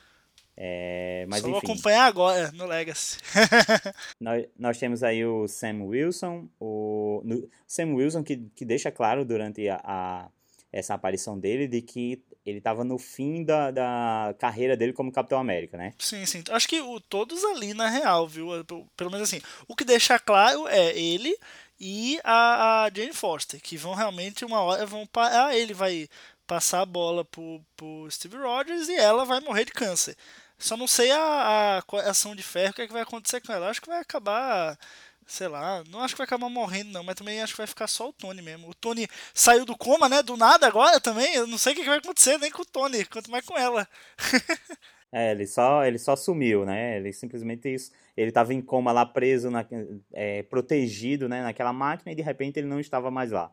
É, 0.57 1.25
mas 1.27 1.41
Só 1.41 1.49
enfim. 1.49 1.53
vou 1.53 1.73
acompanhar 1.73 2.05
agora 2.05 2.53
no 2.53 2.67
Legacy. 2.67 3.17
nós, 4.21 4.45
nós 4.59 4.79
temos 4.79 5.03
aí 5.03 5.25
o 5.25 5.49
Sam 5.49 5.85
Wilson, 5.85 6.49
o 6.61 7.23
no, 7.25 7.49
Sam 7.67 7.95
Wilson 7.95 8.23
que, 8.23 8.37
que 8.55 8.65
deixa 8.67 8.91
claro 8.91 9.25
durante 9.25 9.67
a, 9.71 9.81
a 9.83 10.29
essa 10.71 10.93
aparição 10.93 11.39
dele 11.39 11.67
de 11.67 11.81
que 11.81 12.23
ele 12.45 12.59
estava 12.59 12.85
no 12.85 12.99
fim 12.99 13.43
da, 13.43 13.71
da 13.71 14.35
carreira 14.39 14.77
dele 14.77 14.93
como 14.93 15.13
Capitão 15.13 15.39
América, 15.39 15.77
né? 15.77 15.95
Sim, 15.99 16.25
sim. 16.27 16.43
Acho 16.51 16.69
que 16.69 16.81
o, 16.81 17.01
todos 17.01 17.43
ali 17.45 17.73
na 17.73 17.89
real, 17.89 18.29
viu? 18.29 18.49
Pelo 18.97 19.11
menos 19.11 19.29
assim. 19.29 19.41
O 19.67 19.75
que 19.75 19.85
deixa 19.85 20.19
claro 20.19 20.69
é 20.69 20.99
ele 20.99 21.35
e 21.79 22.21
a, 22.23 22.85
a 22.85 22.91
Jane 22.95 23.15
Foster, 23.15 23.61
que 23.61 23.79
vão 23.79 23.95
realmente 23.95 24.45
uma 24.45 24.61
hora 24.61 24.85
vão 24.85 25.07
parar, 25.07 25.47
ah, 25.47 25.57
ele 25.57 25.73
vai 25.73 26.09
passar 26.51 26.81
a 26.81 26.87
bola 26.87 27.25
pro, 27.25 27.65
pro 27.77 28.11
Steve 28.11 28.37
Rogers 28.37 28.89
e 28.89 28.97
ela 28.97 29.25
vai 29.25 29.39
morrer 29.39 29.65
de 29.65 29.71
câncer. 29.71 30.17
Só 30.59 30.77
não 30.77 30.89
sei 30.89 31.13
a, 31.13 31.79
a 31.79 32.11
ação 32.11 32.35
de 32.35 32.43
ferro, 32.43 32.73
o 32.73 32.75
que, 32.75 32.83
é 32.83 32.87
que 32.89 32.93
vai 32.93 33.03
acontecer 33.03 33.41
com 33.41 33.53
ela. 33.53 33.71
Acho 33.71 33.81
que 33.81 33.87
vai 33.89 34.01
acabar 34.01 34.77
sei 35.25 35.47
lá, 35.47 35.85
não 35.89 36.01
acho 36.01 36.15
que 36.15 36.19
vai 36.19 36.25
acabar 36.25 36.49
morrendo 36.49 36.91
não, 36.91 37.05
mas 37.05 37.15
também 37.15 37.41
acho 37.41 37.53
que 37.53 37.59
vai 37.59 37.67
ficar 37.69 37.87
só 37.87 38.09
o 38.09 38.13
Tony 38.13 38.43
mesmo. 38.43 38.69
O 38.69 38.75
Tony 38.75 39.07
saiu 39.33 39.65
do 39.65 39.79
coma, 39.79 40.09
né, 40.09 40.25
do 40.25 40.37
nada 40.37 40.67
agora 40.67 41.01
também, 41.01 41.33
eu 41.37 41.47
não 41.47 41.57
sei 41.57 41.73
o 41.73 41.77
que 41.77 41.85
vai 41.85 41.99
acontecer 41.99 42.37
nem 42.39 42.51
com 42.51 42.63
o 42.63 42.65
Tony, 42.65 43.05
quanto 43.05 43.31
mais 43.31 43.47
com 43.47 43.57
ela. 43.57 43.87
é, 45.13 45.31
ele 45.31 45.47
só, 45.47 45.85
ele 45.85 46.01
só 46.01 46.17
sumiu, 46.17 46.67
né, 46.67 46.97
ele 46.97 47.13
simplesmente 47.13 47.73
isso, 47.73 47.93
ele 48.17 48.33
tava 48.33 48.53
em 48.53 48.61
coma 48.61 48.91
lá 48.91 49.07
preso, 49.07 49.51
na, 49.51 49.65
é, 50.13 50.43
protegido, 50.43 51.29
né, 51.29 51.45
naquela 51.45 51.73
máquina 51.73 52.11
e 52.11 52.17
de 52.17 52.23
repente 52.23 52.59
ele 52.59 52.67
não 52.67 52.81
estava 52.81 53.09
mais 53.09 53.31
lá. 53.31 53.53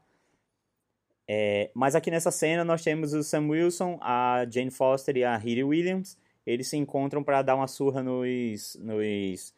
É, 1.28 1.70
mas 1.74 1.94
aqui 1.94 2.10
nessa 2.10 2.32
cena 2.32 2.64
nós 2.64 2.84
temos 2.84 3.14
o 3.14 3.22
Sam 3.22 3.50
Wilson, 3.50 4.00
a 4.02 4.46
Jane 4.50 4.72
Foster 4.72 5.18
e 5.18 5.24
a 5.24 5.36
Riri 5.36 5.64
Williams, 5.64 6.18
eles 6.46 6.70
se 6.70 6.78
encontram 6.78 7.22
para 7.22 7.42
dar 7.42 7.56
uma 7.56 7.68
surra 7.68 8.02
nos, 8.02 8.78
nos 8.80 9.54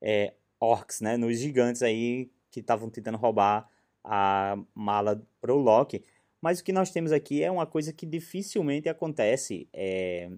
é, 0.00 0.34
orcs, 0.58 1.00
né? 1.00 1.16
Nos 1.16 1.38
gigantes 1.38 1.82
aí 1.82 2.30
que 2.50 2.60
estavam 2.60 2.90
tentando 2.90 3.16
roubar 3.16 3.68
a 4.02 4.58
mala 4.74 5.22
pro 5.40 5.56
Loki. 5.56 6.04
Mas 6.40 6.58
o 6.58 6.64
que 6.64 6.72
nós 6.72 6.90
temos 6.90 7.12
aqui 7.12 7.42
é 7.42 7.50
uma 7.50 7.66
coisa 7.66 7.92
que 7.92 8.04
dificilmente 8.04 8.88
acontece 8.88 9.68
é, 9.72 10.28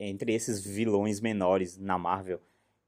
entre 0.00 0.32
esses 0.32 0.64
vilões 0.64 1.20
menores 1.20 1.76
na 1.76 1.98
Marvel. 1.98 2.40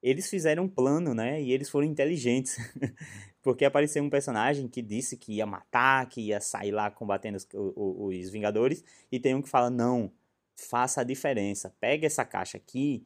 Eles 0.04 0.28
fizeram 0.28 0.64
um 0.64 0.68
plano, 0.68 1.14
né? 1.14 1.40
E 1.40 1.50
eles 1.50 1.70
foram 1.70 1.86
inteligentes. 1.86 2.58
Porque 3.42 3.64
apareceu 3.64 4.02
um 4.02 4.10
personagem 4.10 4.68
que 4.68 4.82
disse 4.82 5.16
que 5.16 5.32
ia 5.32 5.46
matar, 5.46 6.06
que 6.10 6.20
ia 6.20 6.42
sair 6.42 6.72
lá 6.72 6.90
combatendo 6.90 7.38
os, 7.38 7.48
os, 7.54 8.24
os 8.26 8.30
Vingadores. 8.30 8.84
E 9.10 9.18
tem 9.18 9.34
um 9.34 9.40
que 9.40 9.48
fala: 9.48 9.70
não, 9.70 10.12
faça 10.54 11.00
a 11.00 11.04
diferença. 11.04 11.74
Pega 11.80 12.06
essa 12.06 12.22
caixa 12.22 12.58
aqui 12.58 13.02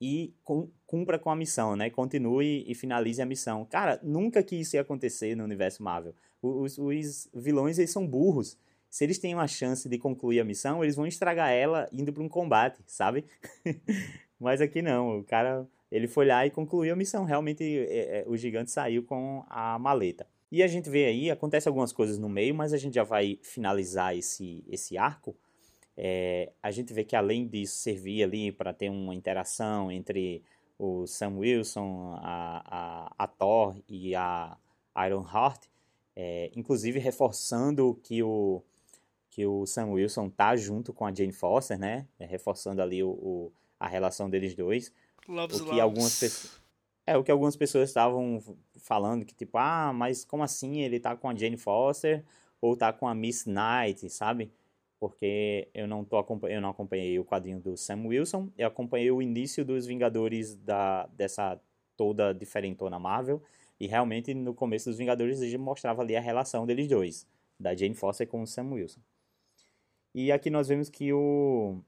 e 0.00 0.32
cumpra 0.86 1.18
com 1.18 1.28
a 1.30 1.36
missão, 1.36 1.76
né? 1.76 1.90
Continue 1.90 2.64
e 2.66 2.74
finalize 2.74 3.20
a 3.20 3.26
missão. 3.26 3.66
Cara, 3.66 4.00
nunca 4.02 4.42
que 4.42 4.56
isso 4.56 4.74
ia 4.74 4.80
acontecer 4.80 5.34
no 5.36 5.44
universo 5.44 5.82
Marvel. 5.82 6.14
Os, 6.40 6.78
os 6.78 7.28
vilões, 7.34 7.78
eles 7.78 7.90
são 7.90 8.06
burros. 8.06 8.56
Se 8.88 9.04
eles 9.04 9.18
têm 9.18 9.34
uma 9.34 9.46
chance 9.46 9.86
de 9.86 9.98
concluir 9.98 10.40
a 10.40 10.44
missão, 10.44 10.82
eles 10.82 10.96
vão 10.96 11.06
estragar 11.06 11.50
ela 11.50 11.90
indo 11.92 12.10
para 12.10 12.22
um 12.22 12.28
combate, 12.28 12.80
sabe? 12.86 13.26
Mas 14.40 14.62
aqui 14.62 14.80
não, 14.80 15.18
o 15.18 15.24
cara, 15.24 15.68
ele 15.90 16.08
foi 16.08 16.26
lá 16.26 16.46
e 16.46 16.50
concluiu 16.50 16.92
a 16.92 16.96
missão. 16.96 17.24
Realmente, 17.24 17.62
é, 17.64 18.20
é, 18.20 18.24
o 18.26 18.36
gigante 18.36 18.70
saiu 18.70 19.02
com 19.02 19.44
a 19.48 19.78
maleta. 19.78 20.26
E 20.50 20.62
a 20.62 20.66
gente 20.66 20.88
vê 20.88 21.06
aí, 21.06 21.30
acontece 21.30 21.68
algumas 21.68 21.92
coisas 21.92 22.18
no 22.18 22.28
meio, 22.28 22.54
mas 22.54 22.72
a 22.72 22.78
gente 22.78 22.94
já 22.94 23.04
vai 23.04 23.38
finalizar 23.42 24.16
esse, 24.16 24.64
esse 24.68 24.96
arco 24.96 25.36
é, 26.00 26.52
a 26.62 26.70
gente 26.70 26.94
vê 26.94 27.02
que 27.02 27.16
além 27.16 27.48
disso 27.48 27.78
servir 27.78 28.22
ali 28.22 28.52
para 28.52 28.72
ter 28.72 28.88
uma 28.88 29.12
interação 29.12 29.90
entre 29.90 30.44
o 30.78 31.08
Sam 31.08 31.38
Wilson, 31.38 32.16
a, 32.22 33.08
a, 33.18 33.24
a 33.24 33.26
Thor 33.26 33.74
e 33.88 34.14
a 34.14 34.56
Iron 35.04 35.26
Heart, 35.26 35.64
é, 36.14 36.52
inclusive 36.54 37.00
reforçando 37.00 37.98
que 38.04 38.22
o, 38.22 38.62
que 39.28 39.44
o 39.44 39.66
Sam 39.66 39.86
Wilson 39.86 40.30
tá 40.30 40.54
junto 40.54 40.92
com 40.92 41.04
a 41.04 41.12
Jane 41.12 41.32
Foster, 41.32 41.76
né? 41.76 42.06
É, 42.16 42.24
reforçando 42.24 42.80
ali 42.80 43.02
o, 43.02 43.10
o, 43.10 43.52
a 43.80 43.88
relação 43.88 44.30
deles 44.30 44.54
dois. 44.54 44.92
Loves, 45.28 45.60
o 45.60 45.64
que 45.64 45.70
loves. 45.70 45.82
algumas 45.82 46.18
pessoas 46.18 46.58
é 47.06 47.16
o 47.16 47.24
que 47.24 47.30
algumas 47.30 47.56
pessoas 47.56 47.88
estavam 47.88 48.42
falando 48.76 49.24
que 49.24 49.34
tipo, 49.34 49.56
ah, 49.56 49.92
mas 49.94 50.24
como 50.24 50.42
assim 50.42 50.82
ele 50.82 51.00
tá 51.00 51.16
com 51.16 51.28
a 51.28 51.34
Jane 51.34 51.56
Foster 51.56 52.24
ou 52.60 52.76
tá 52.76 52.92
com 52.92 53.08
a 53.08 53.14
Miss 53.14 53.46
Knight, 53.46 54.10
sabe? 54.10 54.52
porque 54.98 55.68
eu 55.72 55.86
não, 55.86 56.04
tô, 56.04 56.24
eu 56.48 56.60
não 56.60 56.70
acompanhei 56.70 57.18
o 57.18 57.24
quadrinho 57.24 57.60
do 57.60 57.76
Sam 57.76 58.06
Wilson, 58.06 58.50
eu 58.58 58.66
acompanhei 58.66 59.10
o 59.10 59.22
início 59.22 59.64
dos 59.64 59.86
Vingadores 59.86 60.56
da, 60.56 61.06
dessa 61.06 61.60
toda 61.96 62.32
diferentona 62.32 62.98
Marvel, 62.98 63.42
e 63.78 63.86
realmente 63.86 64.34
no 64.34 64.52
começo 64.54 64.90
dos 64.90 64.98
Vingadores 64.98 65.40
ele 65.40 65.56
mostrava 65.56 66.02
ali 66.02 66.16
a 66.16 66.20
relação 66.20 66.66
deles 66.66 66.88
dois, 66.88 67.26
da 67.58 67.74
Jane 67.74 67.94
Foster 67.94 68.26
com 68.26 68.42
o 68.42 68.46
Sam 68.46 68.72
Wilson. 68.72 69.00
E 70.14 70.32
aqui 70.32 70.50
nós 70.50 70.66
vemos 70.66 70.88
que 70.88 71.12
o, 71.12 71.80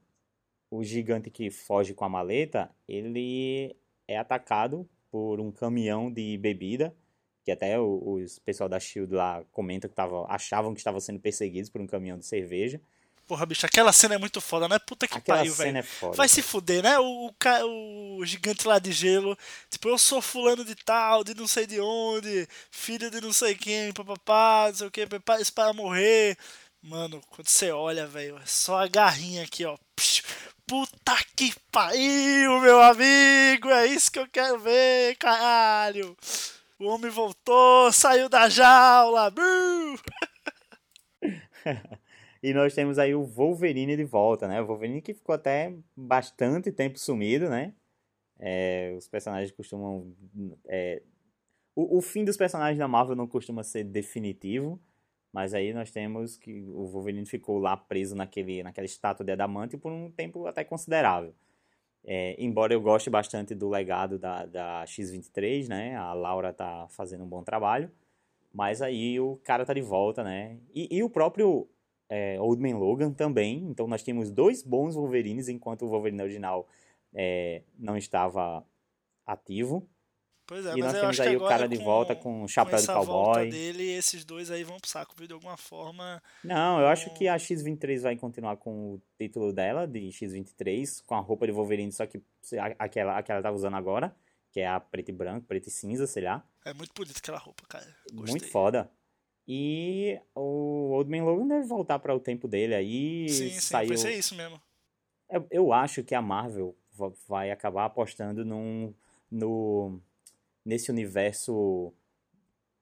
o 0.71 0.83
gigante 0.83 1.29
que 1.29 1.51
foge 1.51 1.93
com 1.93 2.05
a 2.05 2.09
maleta, 2.09 2.71
ele 2.87 3.75
é 4.07 4.17
atacado 4.17 4.89
por 5.11 5.41
um 5.41 5.51
caminhão 5.51 6.09
de 6.09 6.37
bebida, 6.37 6.95
que 7.43 7.51
até 7.51 7.77
os 7.77 8.39
pessoal 8.39 8.69
da 8.69 8.79
SHIELD 8.79 9.13
lá 9.13 9.43
comenta 9.51 9.89
que 9.89 9.95
tava, 9.95 10.25
achavam 10.29 10.73
que 10.73 10.79
estavam 10.79 11.01
sendo 11.01 11.19
perseguidos 11.19 11.69
por 11.69 11.81
um 11.81 11.87
caminhão 11.87 12.17
de 12.17 12.25
cerveja. 12.25 12.79
Porra, 13.27 13.45
bicho, 13.45 13.65
aquela 13.65 13.93
cena 13.93 14.15
é 14.15 14.17
muito 14.17 14.41
foda, 14.41 14.67
né? 14.67 14.79
Puta 14.79 15.07
que 15.07 15.17
aquela 15.17 15.39
pariu, 15.39 15.53
velho. 15.53 15.77
É 15.77 15.83
Vai 16.15 16.27
se 16.27 16.41
fuder, 16.41 16.83
né? 16.83 16.99
O, 16.99 17.29
o, 17.29 18.17
o, 18.17 18.25
gigante 18.25 18.67
lá 18.67 18.79
de 18.79 18.91
gelo. 18.91 19.37
Tipo, 19.69 19.89
eu 19.89 19.97
sou 19.97 20.21
fulano 20.21 20.65
de 20.65 20.75
tal, 20.75 21.23
de 21.23 21.33
não 21.33 21.47
sei 21.47 21.65
de 21.65 21.79
onde, 21.79 22.47
filho 22.69 23.09
de 23.09 23.21
não 23.21 23.31
sei 23.31 23.55
quem, 23.55 23.93
papapá, 23.93 24.67
não 24.67 24.75
sei 24.75 24.87
o 24.87 24.91
que, 24.91 25.07
prepare 25.07 25.43
para 25.51 25.73
morrer. 25.73 26.37
Mano, 26.81 27.21
quando 27.29 27.47
você 27.47 27.71
olha, 27.71 28.07
velho, 28.07 28.37
é 28.37 28.45
só 28.45 28.83
a 28.83 28.87
garrinha 28.87 29.43
aqui, 29.43 29.63
ó. 29.63 29.77
Puta 30.71 31.17
que 31.35 31.53
pariu, 31.69 32.61
meu 32.61 32.81
amigo! 32.81 33.67
É 33.67 33.87
isso 33.87 34.09
que 34.09 34.17
eu 34.17 34.25
quero 34.25 34.57
ver, 34.57 35.17
caralho! 35.17 36.15
O 36.79 36.85
homem 36.85 37.11
voltou, 37.11 37.91
saiu 37.91 38.29
da 38.29 38.47
jaula! 38.47 39.33
e 42.41 42.53
nós 42.53 42.73
temos 42.73 42.97
aí 42.97 43.13
o 43.13 43.25
Wolverine 43.25 43.97
de 43.97 44.05
volta, 44.05 44.47
né? 44.47 44.61
O 44.61 44.65
Wolverine 44.65 45.01
que 45.01 45.13
ficou 45.13 45.35
até 45.35 45.75
bastante 45.93 46.71
tempo 46.71 46.97
sumido, 46.97 47.49
né? 47.49 47.73
É, 48.39 48.95
os 48.97 49.09
personagens 49.09 49.51
costumam. 49.51 50.15
É, 50.69 51.01
o, 51.75 51.97
o 51.97 52.01
fim 52.01 52.23
dos 52.23 52.37
personagens 52.37 52.79
da 52.79 52.87
Marvel 52.87 53.17
não 53.17 53.27
costuma 53.27 53.61
ser 53.61 53.83
definitivo, 53.83 54.79
mas 55.33 55.53
aí 55.53 55.73
nós 55.73 55.91
temos 55.91 56.37
que 56.37 56.61
o 56.61 56.85
Wolverine 56.87 57.25
ficou 57.25 57.57
lá 57.57 57.77
preso 57.77 58.15
naquele, 58.15 58.63
naquela 58.63 58.85
estátua 58.85 59.25
de 59.25 59.31
adamante 59.31 59.77
por 59.77 59.91
um 59.91 60.11
tempo 60.11 60.45
até 60.47 60.63
considerável. 60.63 61.33
É, 62.03 62.35
embora 62.39 62.73
eu 62.73 62.81
goste 62.81 63.09
bastante 63.09 63.53
do 63.53 63.69
legado 63.69 64.17
da, 64.17 64.45
da 64.45 64.85
X-23, 64.85 65.67
né? 65.67 65.95
A 65.95 66.13
Laura 66.13 66.51
tá 66.51 66.87
fazendo 66.89 67.23
um 67.23 67.27
bom 67.27 67.43
trabalho. 67.43 67.91
Mas 68.53 68.81
aí 68.81 69.19
o 69.19 69.37
cara 69.43 69.65
tá 69.65 69.73
de 69.73 69.81
volta, 69.81 70.23
né? 70.23 70.57
E, 70.73 70.87
e 70.91 71.03
o 71.03 71.09
próprio 71.09 71.69
é, 72.09 72.39
Old 72.41 72.61
Man 72.61 72.77
Logan 72.77 73.13
também. 73.13 73.63
Então 73.69 73.87
nós 73.87 74.03
temos 74.03 74.31
dois 74.31 74.63
bons 74.63 74.95
Wolverines, 74.95 75.47
enquanto 75.47 75.85
o 75.85 75.89
Wolverine 75.89 76.21
original 76.21 76.67
é, 77.13 77.61
não 77.77 77.95
estava 77.95 78.65
ativo. 79.25 79.87
Pois 80.51 80.65
é, 80.65 80.73
e 80.75 80.81
nós 80.81 80.91
temos 80.91 81.17
aí 81.21 81.37
o 81.37 81.47
cara 81.47 81.65
de 81.65 81.77
volta 81.77 82.13
com 82.13 82.43
o 82.43 82.47
chapéu 82.49 82.75
com 82.77 82.81
de 82.81 82.87
cowboy. 82.87 83.49
dele, 83.49 83.89
esses 83.93 84.25
dois 84.25 84.51
aí 84.51 84.65
vão 84.65 84.77
pro 84.81 84.89
saco, 84.89 85.15
viu? 85.17 85.25
De 85.25 85.31
alguma 85.31 85.55
forma. 85.55 86.21
Não, 86.43 86.81
eu 86.81 86.87
acho 86.87 87.09
que 87.13 87.25
a 87.29 87.37
X23 87.37 88.01
vai 88.01 88.17
continuar 88.17 88.57
com 88.57 88.95
o 88.95 89.01
título 89.17 89.53
dela, 89.53 89.87
de 89.87 90.09
X23, 90.09 91.03
com 91.05 91.15
a 91.15 91.21
roupa 91.21 91.45
de 91.47 91.53
Wolverine, 91.53 91.93
só 91.93 92.05
que 92.05 92.21
aquela, 92.77 93.17
aquela 93.17 93.41
tava 93.41 93.55
usando 93.55 93.77
agora, 93.77 94.13
que 94.51 94.59
é 94.59 94.67
a 94.67 94.77
preto 94.77 95.07
e 95.07 95.13
branco, 95.13 95.47
preto 95.47 95.67
e 95.67 95.71
cinza, 95.71 96.05
sei 96.05 96.23
lá. 96.23 96.45
É 96.65 96.73
muito 96.73 96.91
bonita 96.93 97.17
aquela 97.17 97.37
roupa, 97.37 97.63
cara. 97.69 97.87
Gostei. 98.11 98.31
Muito 98.33 98.51
foda. 98.51 98.91
E 99.47 100.19
o 100.35 100.91
Old 100.91 101.09
Man 101.09 101.23
Logan 101.23 101.47
deve 101.47 101.65
voltar 101.65 101.97
para 101.99 102.13
o 102.13 102.19
tempo 102.19 102.49
dele 102.49 102.75
aí. 102.75 103.29
Sim, 103.29 103.51
sim, 103.51 103.59
saiu... 103.61 103.87
vai 103.87 103.97
ser 103.97 104.11
isso 104.15 104.35
mesmo. 104.35 104.61
Eu, 105.29 105.47
eu 105.49 105.71
acho 105.71 106.03
que 106.03 106.13
a 106.13 106.21
Marvel 106.21 106.75
vai 107.25 107.51
acabar 107.51 107.85
apostando 107.85 108.43
num, 108.43 108.93
no 109.31 110.01
nesse 110.65 110.91
universo 110.91 111.93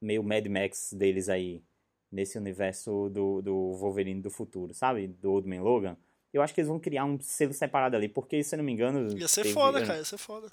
meio 0.02 0.24
Mad 0.24 0.46
Max 0.48 0.94
deles 0.94 1.30
aí, 1.30 1.62
nesse 2.12 2.38
universo 2.38 3.10
do, 3.10 3.42
do 3.42 3.74
Wolverine 3.74 4.22
do 4.22 4.30
futuro, 4.30 4.74
sabe? 4.74 5.08
Do 5.08 5.32
Old 5.32 5.48
Man 5.48 5.62
Logan. 5.62 5.98
Eu 6.32 6.42
acho 6.42 6.54
que 6.54 6.62
eles 6.62 6.70
vão 6.70 6.80
criar 6.80 7.06
um 7.06 7.20
selo 7.20 7.54
separado 7.54 7.96
ali, 7.96 8.08
porque, 8.08 8.44
se 8.44 8.56
eu 8.56 8.58
não 8.58 8.64
me 8.64 8.72
engano... 8.72 9.18
Ia 9.18 9.28
ser 9.28 9.44
teve, 9.44 9.54
foda, 9.54 9.86
cara, 9.86 9.98
ia 10.00 10.06
ser 10.06 10.18
foda. 10.18 10.48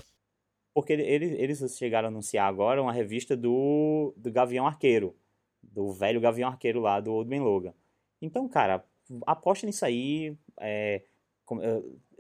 Porque 0.75 0.93
eles, 0.93 1.33
eles 1.39 1.77
chegaram 1.77 2.09
a 2.09 2.11
anunciar 2.11 2.49
agora 2.49 2.83
uma 2.83 2.93
revista 2.93 3.37
do, 3.37 4.13
do 4.17 4.31
Gavião 4.31 4.67
Arqueiro, 4.67 5.15
do 5.63 5.93
velho 5.93 6.21
Gavião 6.21 6.49
Arqueiro 6.49 6.81
lá, 6.81 7.01
do 7.01 7.13
Old 7.13 7.29
Man 7.29 7.43
Logan. 7.43 7.75
Então, 8.21 8.49
cara, 8.49 8.85
aposta 9.27 9.67
nisso 9.67 9.85
aí, 9.85 10.37
é, 10.59 11.03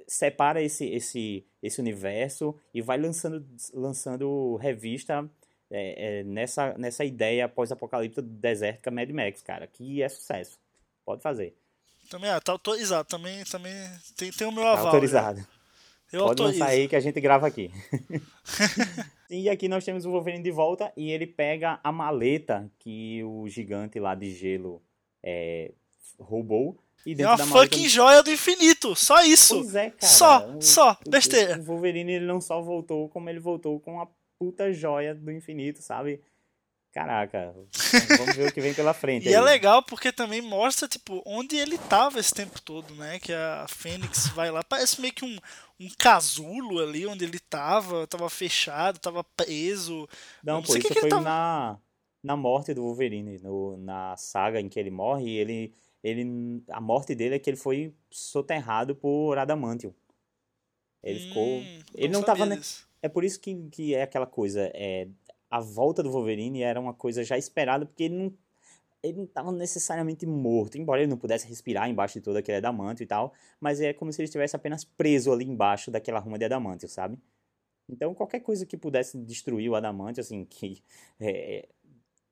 separa 0.06 0.62
esse, 0.62 0.86
esse, 0.86 1.44
esse 1.62 1.80
universo 1.80 2.54
e 2.72 2.80
vai 2.80 2.98
lançando, 2.98 3.44
lançando 3.74 4.56
revista 4.56 5.28
é, 5.70 6.20
é, 6.20 6.24
nessa, 6.24 6.76
nessa 6.78 7.04
ideia 7.04 7.48
pós-apocalipse 7.48 8.22
desértica 8.22 8.90
Mad 8.90 9.10
Max, 9.10 9.42
cara, 9.42 9.66
que 9.66 10.02
é 10.02 10.08
sucesso. 10.08 10.58
Pode 11.04 11.22
fazer. 11.22 11.56
Também, 12.08 12.30
ah, 12.30 12.40
tá 12.40 12.52
autorizado. 12.52 13.08
Também, 13.08 13.44
também 13.44 13.74
tem, 14.16 14.30
tem 14.30 14.46
o 14.46 14.52
meu 14.52 14.62
tá 14.62 14.72
aval. 14.72 14.84
Tá 14.84 14.88
autorizado. 14.90 15.46
Eu 16.12 16.20
Pode 16.20 16.42
autorizo. 16.42 16.60
lançar 16.60 16.72
aí 16.72 16.88
que 16.88 16.94
a 16.94 17.00
gente 17.00 17.20
grava 17.20 17.46
aqui. 17.48 17.70
e 19.28 19.48
aqui 19.48 19.68
nós 19.68 19.84
temos 19.84 20.04
o 20.04 20.10
Wolverine 20.10 20.42
de 20.42 20.52
volta 20.52 20.92
e 20.96 21.10
ele 21.10 21.26
pega 21.26 21.80
a 21.82 21.90
maleta 21.90 22.70
que 22.78 23.24
o 23.24 23.48
gigante 23.48 23.98
lá 23.98 24.14
de 24.14 24.32
gelo 24.32 24.80
é, 25.20 25.72
roubou 26.18 26.78
e 27.06 27.22
é 27.22 27.26
uma 27.26 27.38
fucking 27.38 27.88
joia 27.88 28.20
do 28.22 28.32
infinito. 28.32 28.96
Só 28.96 29.22
isso. 29.22 29.54
Pois 29.54 29.74
é, 29.76 29.90
cara. 29.90 30.12
Só, 30.12 30.56
o, 30.56 30.60
só. 30.60 30.98
Besteira. 31.08 31.58
O 31.60 31.62
Wolverine 31.62 32.14
ele 32.14 32.26
não 32.26 32.40
só 32.40 32.60
voltou, 32.60 33.08
como 33.08 33.30
ele 33.30 33.38
voltou 33.38 33.78
com 33.78 34.00
a 34.00 34.08
puta 34.36 34.72
joia 34.72 35.14
do 35.14 35.30
infinito, 35.30 35.80
sabe? 35.80 36.20
Caraca, 36.92 37.54
vamos 38.16 38.36
ver 38.36 38.48
o 38.48 38.52
que 38.52 38.60
vem 38.60 38.72
pela 38.72 38.94
frente. 38.94 39.26
e 39.26 39.28
é 39.28 39.36
aí. 39.36 39.36
é 39.36 39.40
legal 39.42 39.82
porque 39.82 40.10
também 40.10 40.40
mostra, 40.40 40.88
tipo, 40.88 41.22
onde 41.26 41.54
ele 41.54 41.76
tava 41.76 42.18
esse 42.18 42.32
tempo 42.32 42.58
todo, 42.62 42.94
né? 42.94 43.18
Que 43.18 43.34
a 43.34 43.66
Fênix 43.68 44.28
vai 44.28 44.50
lá, 44.50 44.64
parece 44.64 44.98
meio 44.98 45.12
que 45.12 45.22
um, 45.22 45.38
um 45.78 45.90
casulo 45.98 46.82
ali 46.82 47.06
onde 47.06 47.22
ele 47.22 47.38
tava, 47.38 48.06
tava 48.06 48.30
fechado, 48.30 48.98
tava 48.98 49.22
preso. 49.22 50.08
Não, 50.42 50.54
não 50.54 50.62
pô, 50.62 50.74
isso 50.74 50.88
que 50.88 51.00
foi 51.00 51.10
tava... 51.10 51.22
na, 51.22 51.78
na 52.26 52.36
morte 52.36 52.74
do 52.74 52.82
Wolverine, 52.82 53.38
no, 53.38 53.76
na 53.76 54.16
saga 54.16 54.60
em 54.60 54.68
que 54.68 54.78
ele 54.78 54.90
morre, 54.90 55.30
ele 55.30 55.72
ele, 56.06 56.62
a 56.68 56.80
morte 56.80 57.16
dele 57.16 57.34
é 57.34 57.38
que 57.38 57.50
ele 57.50 57.56
foi 57.56 57.92
soterrado 58.10 58.94
por 58.94 59.36
Adamantium. 59.36 59.92
Ele 61.02 61.18
hum, 61.18 61.28
ficou. 61.28 61.46
Ele 61.94 62.12
não, 62.12 62.20
não 62.20 62.26
tava. 62.26 62.46
Né, 62.46 62.60
é 63.02 63.08
por 63.08 63.24
isso 63.24 63.40
que, 63.40 63.68
que 63.70 63.92
é 63.92 64.02
aquela 64.02 64.26
coisa. 64.26 64.70
É, 64.72 65.08
a 65.50 65.60
volta 65.60 66.04
do 66.04 66.10
Wolverine 66.10 66.62
era 66.62 66.80
uma 66.80 66.94
coisa 66.94 67.24
já 67.24 67.36
esperada, 67.36 67.84
porque 67.84 68.04
ele 68.04 68.14
não. 68.14 68.32
Ele 69.02 69.18
não 69.18 69.24
estava 69.24 69.52
necessariamente 69.52 70.26
morto, 70.26 70.78
embora 70.78 71.00
ele 71.00 71.10
não 71.10 71.18
pudesse 71.18 71.46
respirar 71.46 71.88
embaixo 71.88 72.14
de 72.14 72.22
todo 72.22 72.38
aquele 72.38 72.58
adamantio 72.58 73.04
e 73.04 73.06
tal, 73.06 73.32
mas 73.60 73.80
é 73.80 73.92
como 73.92 74.12
se 74.12 74.20
ele 74.20 74.24
estivesse 74.24 74.56
apenas 74.56 74.84
preso 74.84 75.32
ali 75.32 75.44
embaixo 75.44 75.92
daquela 75.92 76.18
ruma 76.18 76.38
de 76.38 76.44
adamantio, 76.44 76.88
sabe? 76.88 77.16
Então, 77.88 78.14
qualquer 78.14 78.40
coisa 78.40 78.66
que 78.66 78.76
pudesse 78.76 79.16
destruir 79.18 79.70
o 79.70 79.76
adamantio, 79.76 80.20
assim, 80.20 80.44
que 80.44 80.82
é, 81.20 81.68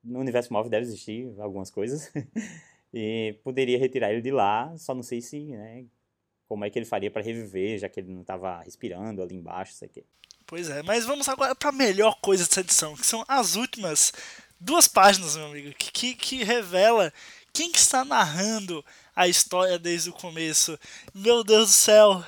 no 0.04 0.20
universo 0.20 0.52
móvel 0.52 0.70
deve 0.70 0.86
existir 0.86 1.32
algumas 1.38 1.70
coisas, 1.70 2.12
E 2.96 3.36
poderia 3.42 3.76
retirar 3.76 4.12
ele 4.12 4.22
de 4.22 4.30
lá, 4.30 4.72
só 4.78 4.94
não 4.94 5.02
sei 5.02 5.20
se, 5.20 5.40
né, 5.40 5.84
como 6.46 6.64
é 6.64 6.70
que 6.70 6.78
ele 6.78 6.86
faria 6.86 7.10
para 7.10 7.22
reviver, 7.22 7.76
já 7.76 7.88
que 7.88 7.98
ele 7.98 8.12
não 8.12 8.20
estava 8.20 8.62
respirando 8.62 9.20
ali 9.20 9.34
embaixo, 9.34 9.72
isso 9.72 9.84
aqui. 9.84 10.04
Pois 10.46 10.70
é, 10.70 10.80
mas 10.84 11.04
vamos 11.04 11.28
agora 11.28 11.56
para 11.56 11.70
a 11.70 11.72
melhor 11.72 12.16
coisa 12.20 12.44
dessa 12.44 12.60
edição, 12.60 12.94
que 12.94 13.04
são 13.04 13.24
as 13.26 13.56
últimas 13.56 14.12
duas 14.60 14.86
páginas, 14.86 15.36
meu 15.36 15.46
amigo, 15.46 15.74
que, 15.76 15.90
que, 15.90 16.14
que 16.14 16.44
revela 16.44 17.12
quem 17.52 17.72
que 17.72 17.78
está 17.78 18.04
narrando 18.04 18.84
a 19.16 19.26
história 19.26 19.76
desde 19.76 20.10
o 20.10 20.12
começo. 20.12 20.78
Meu 21.12 21.42
Deus 21.42 21.70
do 21.70 21.72
céu, 21.72 22.24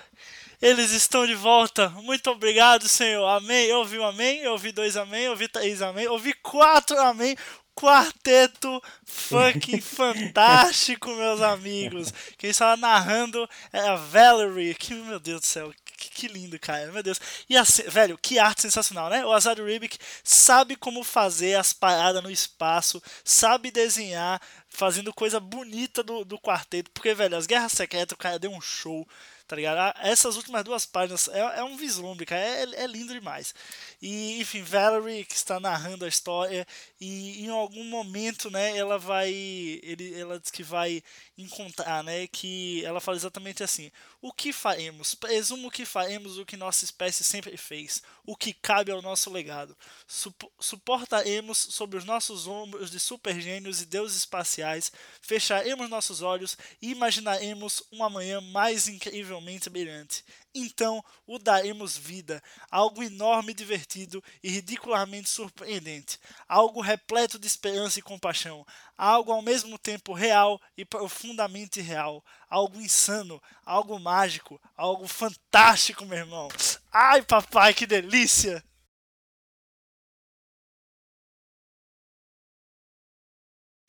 eles 0.61 0.91
estão 0.91 1.27
de 1.27 1.35
volta. 1.35 1.91
Muito 1.91 2.29
obrigado, 2.29 2.89
Senhor. 2.89 3.25
Amém. 3.27 3.67
Eu 3.67 3.79
ouvi 3.79 3.99
um 3.99 4.07
amém, 4.07 4.41
eu 4.41 4.53
ouvi 4.53 4.73
dois 4.73 4.97
amém, 4.97 5.25
eu 5.25 5.33
ouvi 5.33 5.47
três 5.47 5.81
amém, 5.81 6.07
eu 6.07 6.13
ouvi 6.13 6.33
quatro 6.33 6.99
amém 6.99 7.37
quarteto 7.77 8.83
fucking 9.05 9.83
fantástico, 9.85 11.15
meus 11.15 11.43
amigos. 11.43 12.13
Quem 12.39 12.51
estava 12.51 12.77
narrando 12.77 13.49
é 13.73 13.81
a 13.81 13.95
Valerie. 13.95 14.75
Que, 14.75 14.95
meu 14.95 15.21
Deus 15.21 15.43
do 15.43 15.47
céu, 15.47 15.73
que, 15.97 16.11
que 16.11 16.29
lindo, 16.29 16.59
cara. 16.59 16.91
Meu 16.91 17.03
Deus. 17.03 17.21
E 17.49 17.57
assim, 17.57 17.83
velho, 17.83 18.19
que 18.19 18.39
arte 18.39 18.63
sensacional, 18.63 19.11
né? 19.11 19.25
O 19.25 19.33
Azad 19.33 19.61
Ribic 19.61 19.99
sabe 20.25 20.75
como 20.75 21.05
fazer 21.05 21.55
as 21.55 21.75
paradas 21.75 22.23
no 22.23 22.31
espaço, 22.31 23.03
sabe 23.23 23.71
desenhar, 23.71 24.41
fazendo 24.71 25.13
coisa 25.13 25.39
bonita 25.39 26.03
do, 26.03 26.25
do 26.25 26.39
quarteto. 26.39 26.91
Porque, 26.93 27.15
velho, 27.15 27.37
as 27.37 27.47
Guerras 27.47 27.73
Secretas, 27.73 28.15
o 28.15 28.19
cara 28.19 28.39
deu 28.39 28.51
um 28.51 28.61
show 28.61 29.07
tá 29.47 29.55
ligado? 29.55 29.79
Ah, 29.79 29.95
essas 30.03 30.37
últimas 30.37 30.65
duas 30.65 30.85
páginas 30.85 31.29
é, 31.29 31.39
é 31.59 31.65
um 31.65 31.77
vislumbre, 31.77 32.27
cara, 32.27 32.41
é, 32.41 32.83
é, 32.83 32.87
lindo 32.87 33.13
demais. 33.13 33.55
E, 34.03 34.41
enfim, 34.41 34.63
Valerie 34.63 35.25
que 35.25 35.35
está 35.35 35.61
narrando 35.61 36.05
a 36.05 36.09
história 36.09 36.67
e 37.01 37.45
em 37.45 37.51
algum 37.51 37.85
momento, 37.85 38.51
né, 38.51 38.77
ela 38.77 38.99
vai, 38.99 39.31
ele, 39.31 40.19
ela 40.19 40.41
diz 40.41 40.51
que 40.51 40.63
vai 40.63 41.03
encontrar, 41.39 42.03
né, 42.03 42.27
que 42.27 42.85
ela 42.85 43.01
fala 43.01 43.17
exatamente 43.17 43.63
assim: 43.63 43.91
o 44.21 44.33
que 44.33 44.53
faremos? 44.53 45.15
Presumo 45.15 45.71
que 45.71 45.85
faremos 45.85 46.39
o 46.39 46.45
que 46.45 46.57
nossa 46.57 46.85
espécie 46.85 47.23
sempre 47.23 47.57
fez, 47.57 48.03
o 48.25 48.37
que 48.37 48.53
cabe 48.53 48.91
ao 48.91 49.03
nosso 49.03 49.31
legado. 49.31 49.77
Sup 50.07 50.43
suportaremos 50.59 51.59
sobre 51.59 51.97
os 51.99 52.05
nossos 52.05 52.47
ombros 52.47 52.91
de 52.91 52.99
supergênios 52.99 53.81
e 53.81 53.87
deuses 53.87 54.19
espaciais, 54.19 54.91
fecharemos 55.21 55.89
nossos 55.89 56.23
olhos 56.23 56.57
e 56.83 56.91
imaginaremos 56.91 57.83
um 57.93 58.03
amanhã 58.03 58.41
mais 58.41 58.89
incrivelmente 59.37 59.71
brilhante. 59.71 60.25
Então 60.55 61.05
o 61.27 61.39
daremos 61.39 61.97
vida, 61.97 62.43
algo 62.71 63.03
enorme, 63.03 63.53
divertido 63.53 64.23
e 64.43 64.49
ridiculamente 64.49 65.29
surpreendente, 65.29 66.19
algo 66.49 66.81
repleto 66.81 67.39
de 67.39 67.47
esperança 67.47 67.99
e 67.99 68.03
compaixão, 68.03 68.65
algo 68.97 69.33
ao 69.33 69.43
mesmo 69.43 69.79
tempo 69.79 70.13
real 70.13 70.61
e 70.77 70.85
profundamente 70.85 71.81
real, 71.81 72.25
algo 72.49 72.81
insano, 72.81 73.43
algo 73.65 73.99
mágico, 73.99 74.61
algo 74.77 75.07
fantástico, 75.07 76.07
meu 76.07 76.19
irmão. 76.19 76.49
Ai, 76.93 77.23
papai, 77.23 77.75
que 77.75 77.87
delícia! 77.87 78.65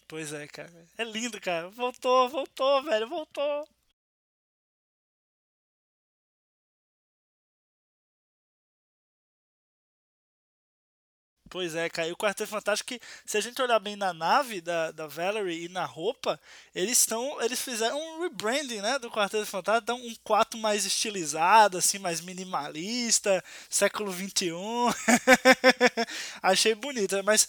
Pois 0.07 0.31
é, 0.31 0.47
cara. 0.47 0.87
É 0.97 1.03
lindo, 1.03 1.39
cara. 1.41 1.69
Voltou, 1.69 2.29
voltou, 2.29 2.81
velho, 2.83 3.07
voltou. 3.09 3.67
Pois 11.49 11.75
é, 11.75 11.89
caiu 11.89 12.13
o 12.13 12.17
Quarteto 12.17 12.49
Fantástico 12.49 12.89
que, 12.89 13.01
se 13.25 13.37
a 13.37 13.41
gente 13.41 13.61
olhar 13.61 13.79
bem 13.79 13.95
na 13.95 14.13
nave 14.13 14.61
da, 14.61 14.91
da 14.91 15.07
Valerie 15.07 15.65
e 15.65 15.69
na 15.69 15.85
roupa, 15.85 16.39
eles 16.75 16.99
estão. 16.99 17.41
Eles 17.41 17.61
fizeram 17.61 17.97
um 17.97 18.21
rebranding, 18.21 18.81
né? 18.81 18.99
Do 18.99 19.09
Quarteto 19.09 19.45
Fantástico. 19.45 19.83
Então, 19.83 19.97
um 20.05 20.15
4 20.23 20.59
mais 20.59 20.85
estilizado, 20.85 21.77
assim, 21.77 21.99
mais 21.99 22.21
minimalista, 22.21 23.43
século 23.69 24.11
XXI. 24.11 24.51
Achei 26.41 26.75
bonito, 26.75 27.21
mas 27.23 27.47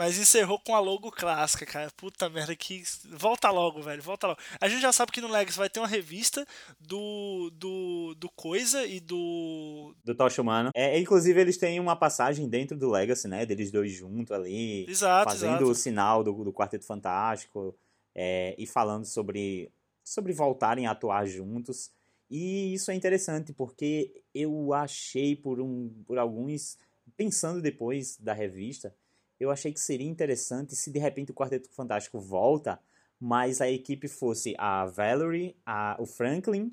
mas 0.00 0.18
encerrou 0.18 0.58
com 0.58 0.74
a 0.74 0.80
logo 0.80 1.12
clássica, 1.12 1.66
cara. 1.66 1.90
Puta 1.94 2.30
merda, 2.30 2.56
que. 2.56 2.82
Volta 3.10 3.50
logo, 3.50 3.82
velho. 3.82 4.02
Volta 4.02 4.28
logo. 4.28 4.40
A 4.58 4.66
gente 4.66 4.80
já 4.80 4.90
sabe 4.92 5.12
que 5.12 5.20
no 5.20 5.28
Legacy 5.28 5.58
vai 5.58 5.68
ter 5.68 5.78
uma 5.78 5.86
revista 5.86 6.46
do. 6.80 7.50
do. 7.52 8.14
do 8.14 8.30
Coisa 8.30 8.86
e 8.86 8.98
do. 8.98 9.94
Do 10.02 10.14
Tocha 10.14 10.40
Humano. 10.40 10.70
É, 10.74 10.98
inclusive, 10.98 11.38
eles 11.38 11.58
têm 11.58 11.78
uma 11.78 11.94
passagem 11.94 12.48
dentro 12.48 12.78
do 12.78 12.88
Legacy, 12.90 13.28
né? 13.28 13.44
Deles 13.44 13.70
dois 13.70 13.92
juntos 13.92 14.32
ali. 14.32 14.88
Exato, 14.88 15.32
fazendo 15.32 15.56
exato. 15.56 15.70
o 15.70 15.74
sinal 15.74 16.24
do, 16.24 16.32
do 16.44 16.50
Quarteto 16.50 16.86
Fantástico. 16.86 17.76
É, 18.14 18.54
e 18.56 18.66
falando 18.66 19.04
sobre. 19.04 19.70
sobre 20.02 20.32
voltarem 20.32 20.86
a 20.86 20.92
atuar 20.92 21.26
juntos. 21.26 21.90
E 22.30 22.72
isso 22.72 22.90
é 22.90 22.94
interessante, 22.94 23.52
porque 23.52 24.22
eu 24.34 24.72
achei 24.72 25.36
por, 25.36 25.60
um, 25.60 25.92
por 26.06 26.16
alguns. 26.16 26.78
Pensando 27.18 27.60
depois 27.60 28.16
da 28.16 28.32
revista 28.32 28.94
eu 29.40 29.50
achei 29.50 29.72
que 29.72 29.80
seria 29.80 30.06
interessante 30.06 30.76
se 30.76 30.90
de 30.90 30.98
repente 30.98 31.32
o 31.32 31.34
Quarteto 31.34 31.70
Fantástico 31.70 32.20
volta, 32.20 32.78
mas 33.18 33.62
a 33.62 33.70
equipe 33.70 34.06
fosse 34.06 34.54
a 34.58 34.84
Valerie, 34.84 35.56
a, 35.64 35.96
o 35.98 36.04
Franklin 36.04 36.70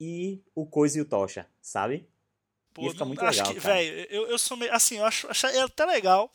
e 0.00 0.40
o 0.54 0.64
Coisa 0.64 0.98
e 0.98 1.00
o 1.00 1.04
Tocha, 1.04 1.46
sabe? 1.60 2.08
Pô, 2.72 2.82
Ia 2.82 2.90
ficar 2.92 3.04
muito 3.04 3.24
legal. 3.24 3.52
Velho, 3.54 4.06
eu, 4.10 4.28
eu 4.28 4.38
sou 4.38 4.56
meio. 4.56 4.72
Assim, 4.72 4.98
eu 4.98 5.04
acho, 5.04 5.28
achei 5.28 5.58
até 5.58 5.84
legal. 5.84 6.30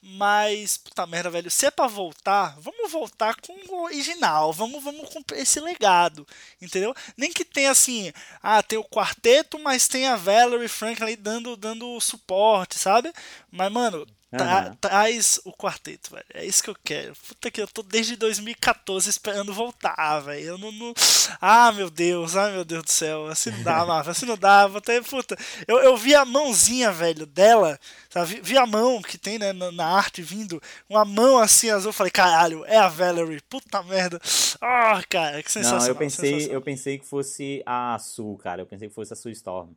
Mas, 0.00 0.76
puta 0.76 1.04
merda, 1.08 1.28
velho, 1.28 1.50
se 1.50 1.66
é 1.66 1.72
pra 1.72 1.88
voltar, 1.88 2.56
vamos 2.60 2.92
voltar 2.92 3.34
com 3.40 3.52
o 3.68 3.82
original, 3.82 4.52
vamos, 4.52 4.82
vamos 4.82 5.08
com 5.08 5.20
esse 5.34 5.58
legado, 5.58 6.24
entendeu? 6.62 6.94
Nem 7.16 7.32
que 7.32 7.44
tenha 7.44 7.72
assim, 7.72 8.12
ah, 8.40 8.62
tem 8.62 8.78
o 8.78 8.84
quarteto, 8.84 9.58
mas 9.58 9.88
tem 9.88 10.06
a 10.06 10.14
Valerie 10.14 10.68
Franklin 10.68 11.16
dando, 11.18 11.56
dando 11.56 12.00
suporte, 12.00 12.78
sabe? 12.78 13.12
Mas, 13.50 13.72
mano, 13.72 14.06
Tra 14.30 14.76
traz 14.78 15.40
o 15.44 15.52
quarteto, 15.52 16.10
velho. 16.10 16.24
É 16.34 16.44
isso 16.44 16.62
que 16.62 16.68
eu 16.68 16.76
quero. 16.84 17.14
Puta 17.26 17.50
que 17.50 17.62
eu 17.62 17.66
tô 17.66 17.82
desde 17.82 18.14
2014 18.14 19.08
esperando 19.08 19.54
voltar, 19.54 20.20
velho. 20.20 20.48
Eu 20.48 20.58
não, 20.58 20.70
não, 20.70 20.92
Ah, 21.40 21.72
meu 21.72 21.88
Deus, 21.88 22.36
ai 22.36 22.52
meu 22.52 22.64
Deus 22.64 22.84
do 22.84 22.90
céu. 22.90 23.26
Assim 23.28 23.50
não 23.50 23.62
dá, 23.62 23.84
Marvel. 23.86 24.10
Assim 24.10 24.26
não 24.26 24.36
dá. 24.36 24.66
Vou 24.66 24.82
ter... 24.82 25.02
Puta. 25.02 25.34
Eu, 25.66 25.78
eu 25.78 25.96
vi 25.96 26.14
a 26.14 26.26
mãozinha, 26.26 26.92
velho, 26.92 27.24
dela. 27.24 27.80
Sabe? 28.10 28.40
Vi 28.42 28.58
a 28.58 28.66
mão 28.66 29.00
que 29.00 29.16
tem, 29.16 29.38
né, 29.38 29.54
na, 29.54 29.72
na 29.72 29.86
arte 29.86 30.20
vindo. 30.20 30.60
Uma 30.90 31.06
mão 31.06 31.38
assim 31.38 31.70
azul. 31.70 31.92
Falei, 31.92 32.10
caralho, 32.10 32.66
é 32.66 32.76
a 32.76 32.88
Valerie. 32.88 33.40
Puta 33.48 33.82
merda. 33.82 34.20
Ah, 34.60 35.00
oh, 35.00 35.06
cara, 35.08 35.42
que 35.42 35.50
sensação. 35.50 35.78
Não, 35.78 35.86
eu 35.86 35.96
pensei, 35.96 36.54
eu 36.54 36.60
pensei 36.60 36.98
que 36.98 37.06
fosse 37.06 37.62
a 37.64 37.98
Sul, 37.98 38.36
cara. 38.36 38.60
Eu 38.60 38.66
pensei 38.66 38.88
que 38.88 38.94
fosse 38.94 39.12
a 39.14 39.16
Sue 39.16 39.32
Storm. 39.32 39.70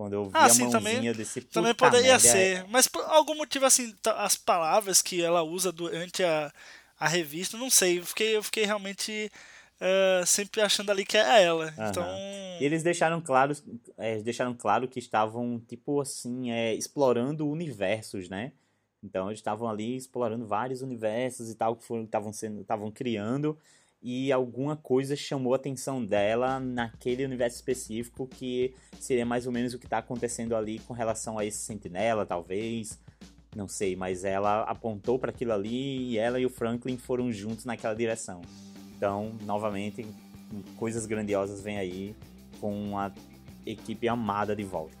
Quando 0.00 0.14
eu 0.14 0.24
vi 0.24 0.30
ah, 0.32 0.46
a 0.46 0.48
sim, 0.48 0.62
mãozinha 0.62 0.80
também, 0.80 1.12
desse 1.12 1.42
Também 1.42 1.74
poderia 1.74 2.12
merda, 2.12 2.20
ser. 2.20 2.56
É... 2.56 2.66
Mas 2.70 2.88
por 2.88 3.04
algum 3.04 3.36
motivo, 3.36 3.66
assim, 3.66 3.94
as 4.16 4.34
palavras 4.34 5.02
que 5.02 5.22
ela 5.22 5.42
usa 5.42 5.70
durante 5.70 6.24
a, 6.24 6.50
a 6.98 7.06
revista, 7.06 7.58
não 7.58 7.68
sei. 7.68 7.98
Eu 7.98 8.06
fiquei, 8.06 8.34
eu 8.34 8.42
fiquei 8.42 8.64
realmente 8.64 9.30
uh, 9.78 10.24
sempre 10.24 10.62
achando 10.62 10.88
ali 10.88 11.04
que 11.04 11.18
é 11.18 11.42
ela. 11.42 11.66
Uhum. 11.76 11.86
Então. 11.86 12.02
E 12.02 12.64
eles 12.64 12.82
deixaram 12.82 13.20
claro, 13.20 13.54
é, 13.98 14.16
deixaram 14.22 14.54
claro 14.54 14.88
que 14.88 14.98
estavam, 14.98 15.62
tipo 15.68 16.00
assim, 16.00 16.50
é, 16.50 16.72
explorando 16.72 17.46
universos, 17.46 18.30
né? 18.30 18.52
Então 19.04 19.28
eles 19.28 19.40
estavam 19.40 19.68
ali 19.68 19.96
explorando 19.96 20.46
vários 20.46 20.80
universos 20.80 21.50
e 21.50 21.54
tal 21.54 21.76
que 21.76 21.84
estavam 21.94 22.32
sendo, 22.32 22.62
estavam 22.62 22.90
criando 22.90 23.58
e 24.02 24.32
alguma 24.32 24.76
coisa 24.76 25.14
chamou 25.14 25.52
a 25.52 25.56
atenção 25.56 26.04
dela 26.04 26.58
naquele 26.58 27.24
universo 27.24 27.56
específico 27.56 28.26
que 28.26 28.74
seria 28.98 29.26
mais 29.26 29.46
ou 29.46 29.52
menos 29.52 29.74
o 29.74 29.78
que 29.78 29.86
está 29.86 29.98
acontecendo 29.98 30.56
ali 30.56 30.78
com 30.80 30.94
relação 30.94 31.38
a 31.38 31.44
esse 31.44 31.58
sentinela, 31.58 32.24
talvez. 32.24 32.98
Não 33.54 33.68
sei, 33.68 33.96
mas 33.96 34.24
ela 34.24 34.62
apontou 34.62 35.18
para 35.18 35.30
aquilo 35.30 35.52
ali 35.52 36.10
e 36.10 36.18
ela 36.18 36.40
e 36.40 36.46
o 36.46 36.50
Franklin 36.50 36.96
foram 36.96 37.30
juntos 37.32 37.64
naquela 37.64 37.94
direção. 37.94 38.40
Então, 38.96 39.32
novamente, 39.44 40.06
coisas 40.76 41.04
grandiosas 41.04 41.60
vêm 41.60 41.78
aí 41.78 42.16
com 42.60 42.98
a 42.98 43.12
equipe 43.66 44.08
amada 44.08 44.54
de 44.54 44.64
volta. 44.64 44.96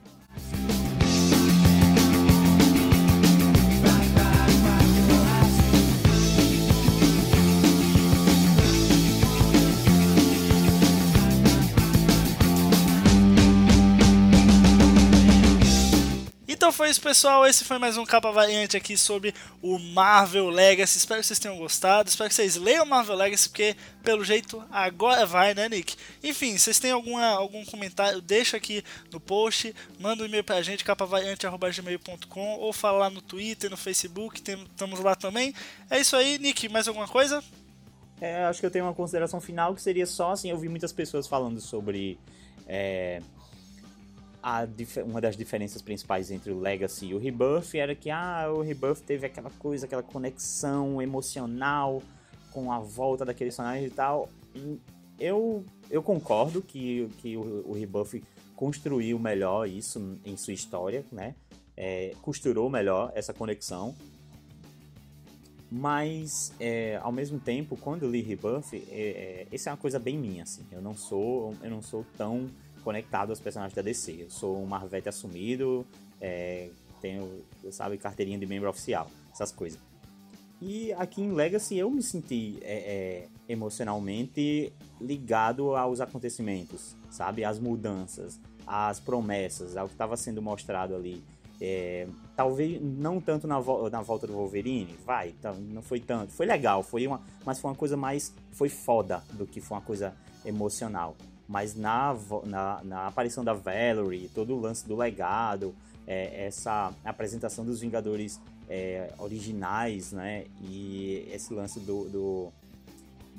Isso, 16.90 17.00
pessoal. 17.00 17.46
Esse 17.46 17.64
foi 17.64 17.78
mais 17.78 17.96
um 17.96 18.04
capa 18.04 18.32
variante 18.32 18.76
aqui 18.76 18.96
sobre 18.96 19.32
o 19.62 19.78
Marvel 19.78 20.48
Legacy. 20.48 20.98
Espero 20.98 21.20
que 21.20 21.26
vocês 21.26 21.38
tenham 21.38 21.56
gostado. 21.56 22.08
Espero 22.08 22.28
que 22.28 22.34
vocês 22.34 22.56
leiam 22.56 22.84
Marvel 22.84 23.14
Legacy, 23.14 23.48
porque 23.48 23.76
pelo 24.02 24.24
jeito 24.24 24.60
agora 24.72 25.24
vai, 25.24 25.54
né, 25.54 25.68
Nick? 25.68 25.94
Enfim, 26.20 26.58
vocês 26.58 26.80
têm 26.80 26.90
alguma, 26.90 27.24
algum 27.26 27.64
comentário, 27.64 28.20
deixa 28.20 28.56
aqui 28.56 28.82
no 29.12 29.20
post. 29.20 29.72
Manda 30.00 30.24
um 30.24 30.26
e-mail 30.26 30.42
pra 30.42 30.62
gente, 30.62 30.82
capavariante.gmail.com 30.82 32.56
ou 32.58 32.72
fala 32.72 32.98
lá 32.98 33.10
no 33.10 33.22
Twitter, 33.22 33.70
no 33.70 33.76
Facebook. 33.76 34.40
estamos 34.40 34.98
lá 34.98 35.14
também. 35.14 35.54
É 35.88 36.00
isso 36.00 36.16
aí, 36.16 36.40
Nick. 36.40 36.68
Mais 36.68 36.88
alguma 36.88 37.06
coisa? 37.06 37.40
É, 38.20 38.44
acho 38.46 38.58
que 38.58 38.66
eu 38.66 38.70
tenho 38.70 38.84
uma 38.84 38.94
consideração 38.94 39.40
final 39.40 39.76
que 39.76 39.82
seria 39.82 40.06
só 40.06 40.32
assim: 40.32 40.50
eu 40.50 40.58
vi 40.58 40.68
muitas 40.68 40.92
pessoas 40.92 41.28
falando 41.28 41.60
sobre. 41.60 42.18
É 42.66 43.22
uma 45.04 45.20
das 45.20 45.36
diferenças 45.36 45.82
principais 45.82 46.30
entre 46.30 46.50
o 46.50 46.58
Legacy 46.58 47.06
e 47.06 47.14
o 47.14 47.18
Rebirth 47.18 47.74
era 47.74 47.94
que 47.94 48.10
ah, 48.10 48.50
o 48.52 48.62
Rebirth 48.62 49.00
teve 49.06 49.26
aquela 49.26 49.50
coisa, 49.50 49.86
aquela 49.86 50.02
conexão 50.02 51.00
emocional 51.00 52.02
com 52.50 52.72
a 52.72 52.78
volta 52.78 53.24
daquele 53.24 53.50
personagem 53.50 53.86
e 53.86 53.90
tal. 53.90 54.28
Eu, 55.18 55.64
eu 55.90 56.02
concordo 56.02 56.62
que, 56.62 57.08
que 57.18 57.36
o, 57.36 57.68
o 57.68 57.72
Rebirth 57.72 58.22
construiu 58.56 59.18
melhor 59.18 59.68
isso 59.68 60.18
em 60.24 60.36
sua 60.36 60.54
história, 60.54 61.04
né? 61.12 61.34
É, 61.76 62.14
costurou 62.20 62.68
melhor 62.68 63.12
essa 63.14 63.32
conexão. 63.32 63.94
Mas, 65.70 66.52
é, 66.58 66.98
ao 67.00 67.12
mesmo 67.12 67.38
tempo, 67.38 67.76
quando 67.76 68.02
eu 68.02 68.10
li 68.10 68.20
Rebirth, 68.20 68.74
é, 68.74 68.76
é, 68.90 69.46
essa 69.52 69.70
é 69.70 69.72
uma 69.72 69.78
coisa 69.78 69.98
bem 69.98 70.18
minha, 70.18 70.42
assim. 70.42 70.66
Eu 70.72 70.82
não 70.82 70.96
sou, 70.96 71.54
eu 71.62 71.70
não 71.70 71.80
sou 71.80 72.04
tão 72.16 72.48
conectado 72.80 73.30
aos 73.30 73.40
personagens 73.40 73.74
da 73.74 73.82
DC. 73.82 74.22
Eu 74.22 74.30
sou 74.30 74.60
um 74.60 74.66
Marvete 74.66 75.08
assumido, 75.08 75.86
é, 76.20 76.70
tenho, 77.00 77.44
sabe, 77.70 77.96
carteirinha 77.98 78.38
de 78.38 78.46
membro 78.46 78.68
oficial, 78.68 79.10
essas 79.32 79.52
coisas. 79.52 79.78
E 80.60 80.92
aqui 80.92 81.22
em 81.22 81.32
Legacy 81.32 81.78
eu 81.78 81.90
me 81.90 82.02
senti 82.02 82.58
é, 82.60 82.74
é, 82.74 83.28
emocionalmente 83.48 84.72
ligado 85.00 85.74
aos 85.74 86.00
acontecimentos, 86.00 86.94
sabe? 87.10 87.44
Às 87.44 87.58
mudanças, 87.58 88.38
às 88.66 89.00
promessas, 89.00 89.76
ao 89.76 89.86
que 89.86 89.94
estava 89.94 90.16
sendo 90.16 90.42
mostrado 90.42 90.94
ali. 90.94 91.24
É, 91.62 92.06
talvez 92.34 92.80
não 92.80 93.20
tanto 93.20 93.46
na, 93.46 93.58
vo 93.58 93.88
na 93.90 94.00
volta 94.00 94.26
do 94.26 94.32
Wolverine, 94.32 94.96
vai, 95.04 95.32
tá, 95.32 95.52
não 95.52 95.82
foi 95.82 96.00
tanto. 96.00 96.32
Foi 96.32 96.44
legal, 96.44 96.82
foi 96.82 97.06
uma, 97.06 97.22
mas 97.44 97.58
foi 97.58 97.70
uma 97.70 97.76
coisa 97.76 97.96
mais. 97.96 98.34
Foi 98.52 98.68
foda 98.68 99.22
do 99.32 99.46
que 99.46 99.60
foi 99.60 99.78
uma 99.78 99.82
coisa 99.82 100.14
emocional 100.44 101.16
mas 101.50 101.74
na, 101.74 102.16
na, 102.44 102.80
na 102.84 103.06
aparição 103.08 103.42
da 103.42 103.52
Valerie, 103.52 104.30
todo 104.32 104.54
o 104.54 104.60
lance 104.60 104.86
do 104.86 104.94
legado, 104.94 105.74
é, 106.06 106.46
essa 106.46 106.94
apresentação 107.04 107.64
dos 107.64 107.80
Vingadores 107.80 108.40
é, 108.68 109.12
originais, 109.18 110.12
né? 110.12 110.44
E 110.62 111.28
esse 111.32 111.52
lance 111.52 111.80
do, 111.80 112.04
do, 112.04 112.52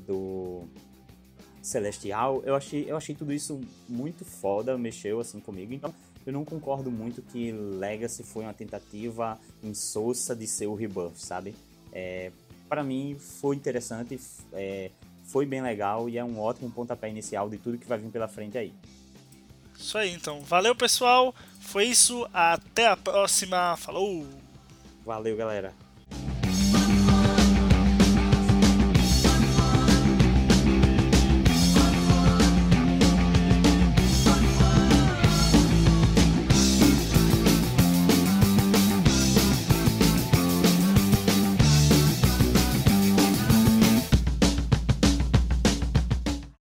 do, 0.06 0.64
Celestial, 1.62 2.44
eu 2.44 2.54
achei, 2.54 2.84
eu 2.86 2.98
achei 2.98 3.16
tudo 3.16 3.32
isso 3.32 3.62
muito 3.88 4.26
foda, 4.26 4.78
mexeu 4.78 5.22
assim 5.22 5.40
comigo. 5.40 5.74
Então, 5.74 5.94
eu 6.26 6.34
não 6.34 6.44
concordo 6.44 6.92
muito 6.92 7.22
que 7.22 7.54
Legacy 7.54 8.24
foi 8.24 8.44
uma 8.44 8.54
tentativa 8.54 9.40
insossa 9.64 10.36
de 10.36 10.48
ser 10.48 10.68
o 10.68 10.76
Rebirth, 10.76 11.16
sabe? 11.16 11.56
É, 11.94 12.34
para 12.68 12.84
mim 12.84 13.16
foi 13.18 13.56
interessante, 13.56 14.20
é, 14.52 14.92
foi 15.32 15.46
bem 15.46 15.62
legal 15.62 16.10
e 16.10 16.18
é 16.18 16.24
um 16.24 16.40
ótimo 16.40 16.70
pontapé 16.70 17.10
inicial 17.10 17.50
de 17.50 17.58
tudo 17.58 17.78
que 17.78 17.88
vai 17.88 17.98
vir 17.98 18.12
pela 18.12 18.28
frente 18.28 18.58
aí. 18.58 18.74
Isso 19.80 19.98
aí, 19.98 20.12
então. 20.14 20.42
Valeu, 20.42 20.76
pessoal. 20.76 21.34
Foi 21.62 21.86
isso. 21.86 22.28
Até 22.34 22.88
a 22.88 22.98
próxima. 22.98 23.76
Falou! 23.78 24.28
Valeu, 25.06 25.36
galera. 25.38 25.74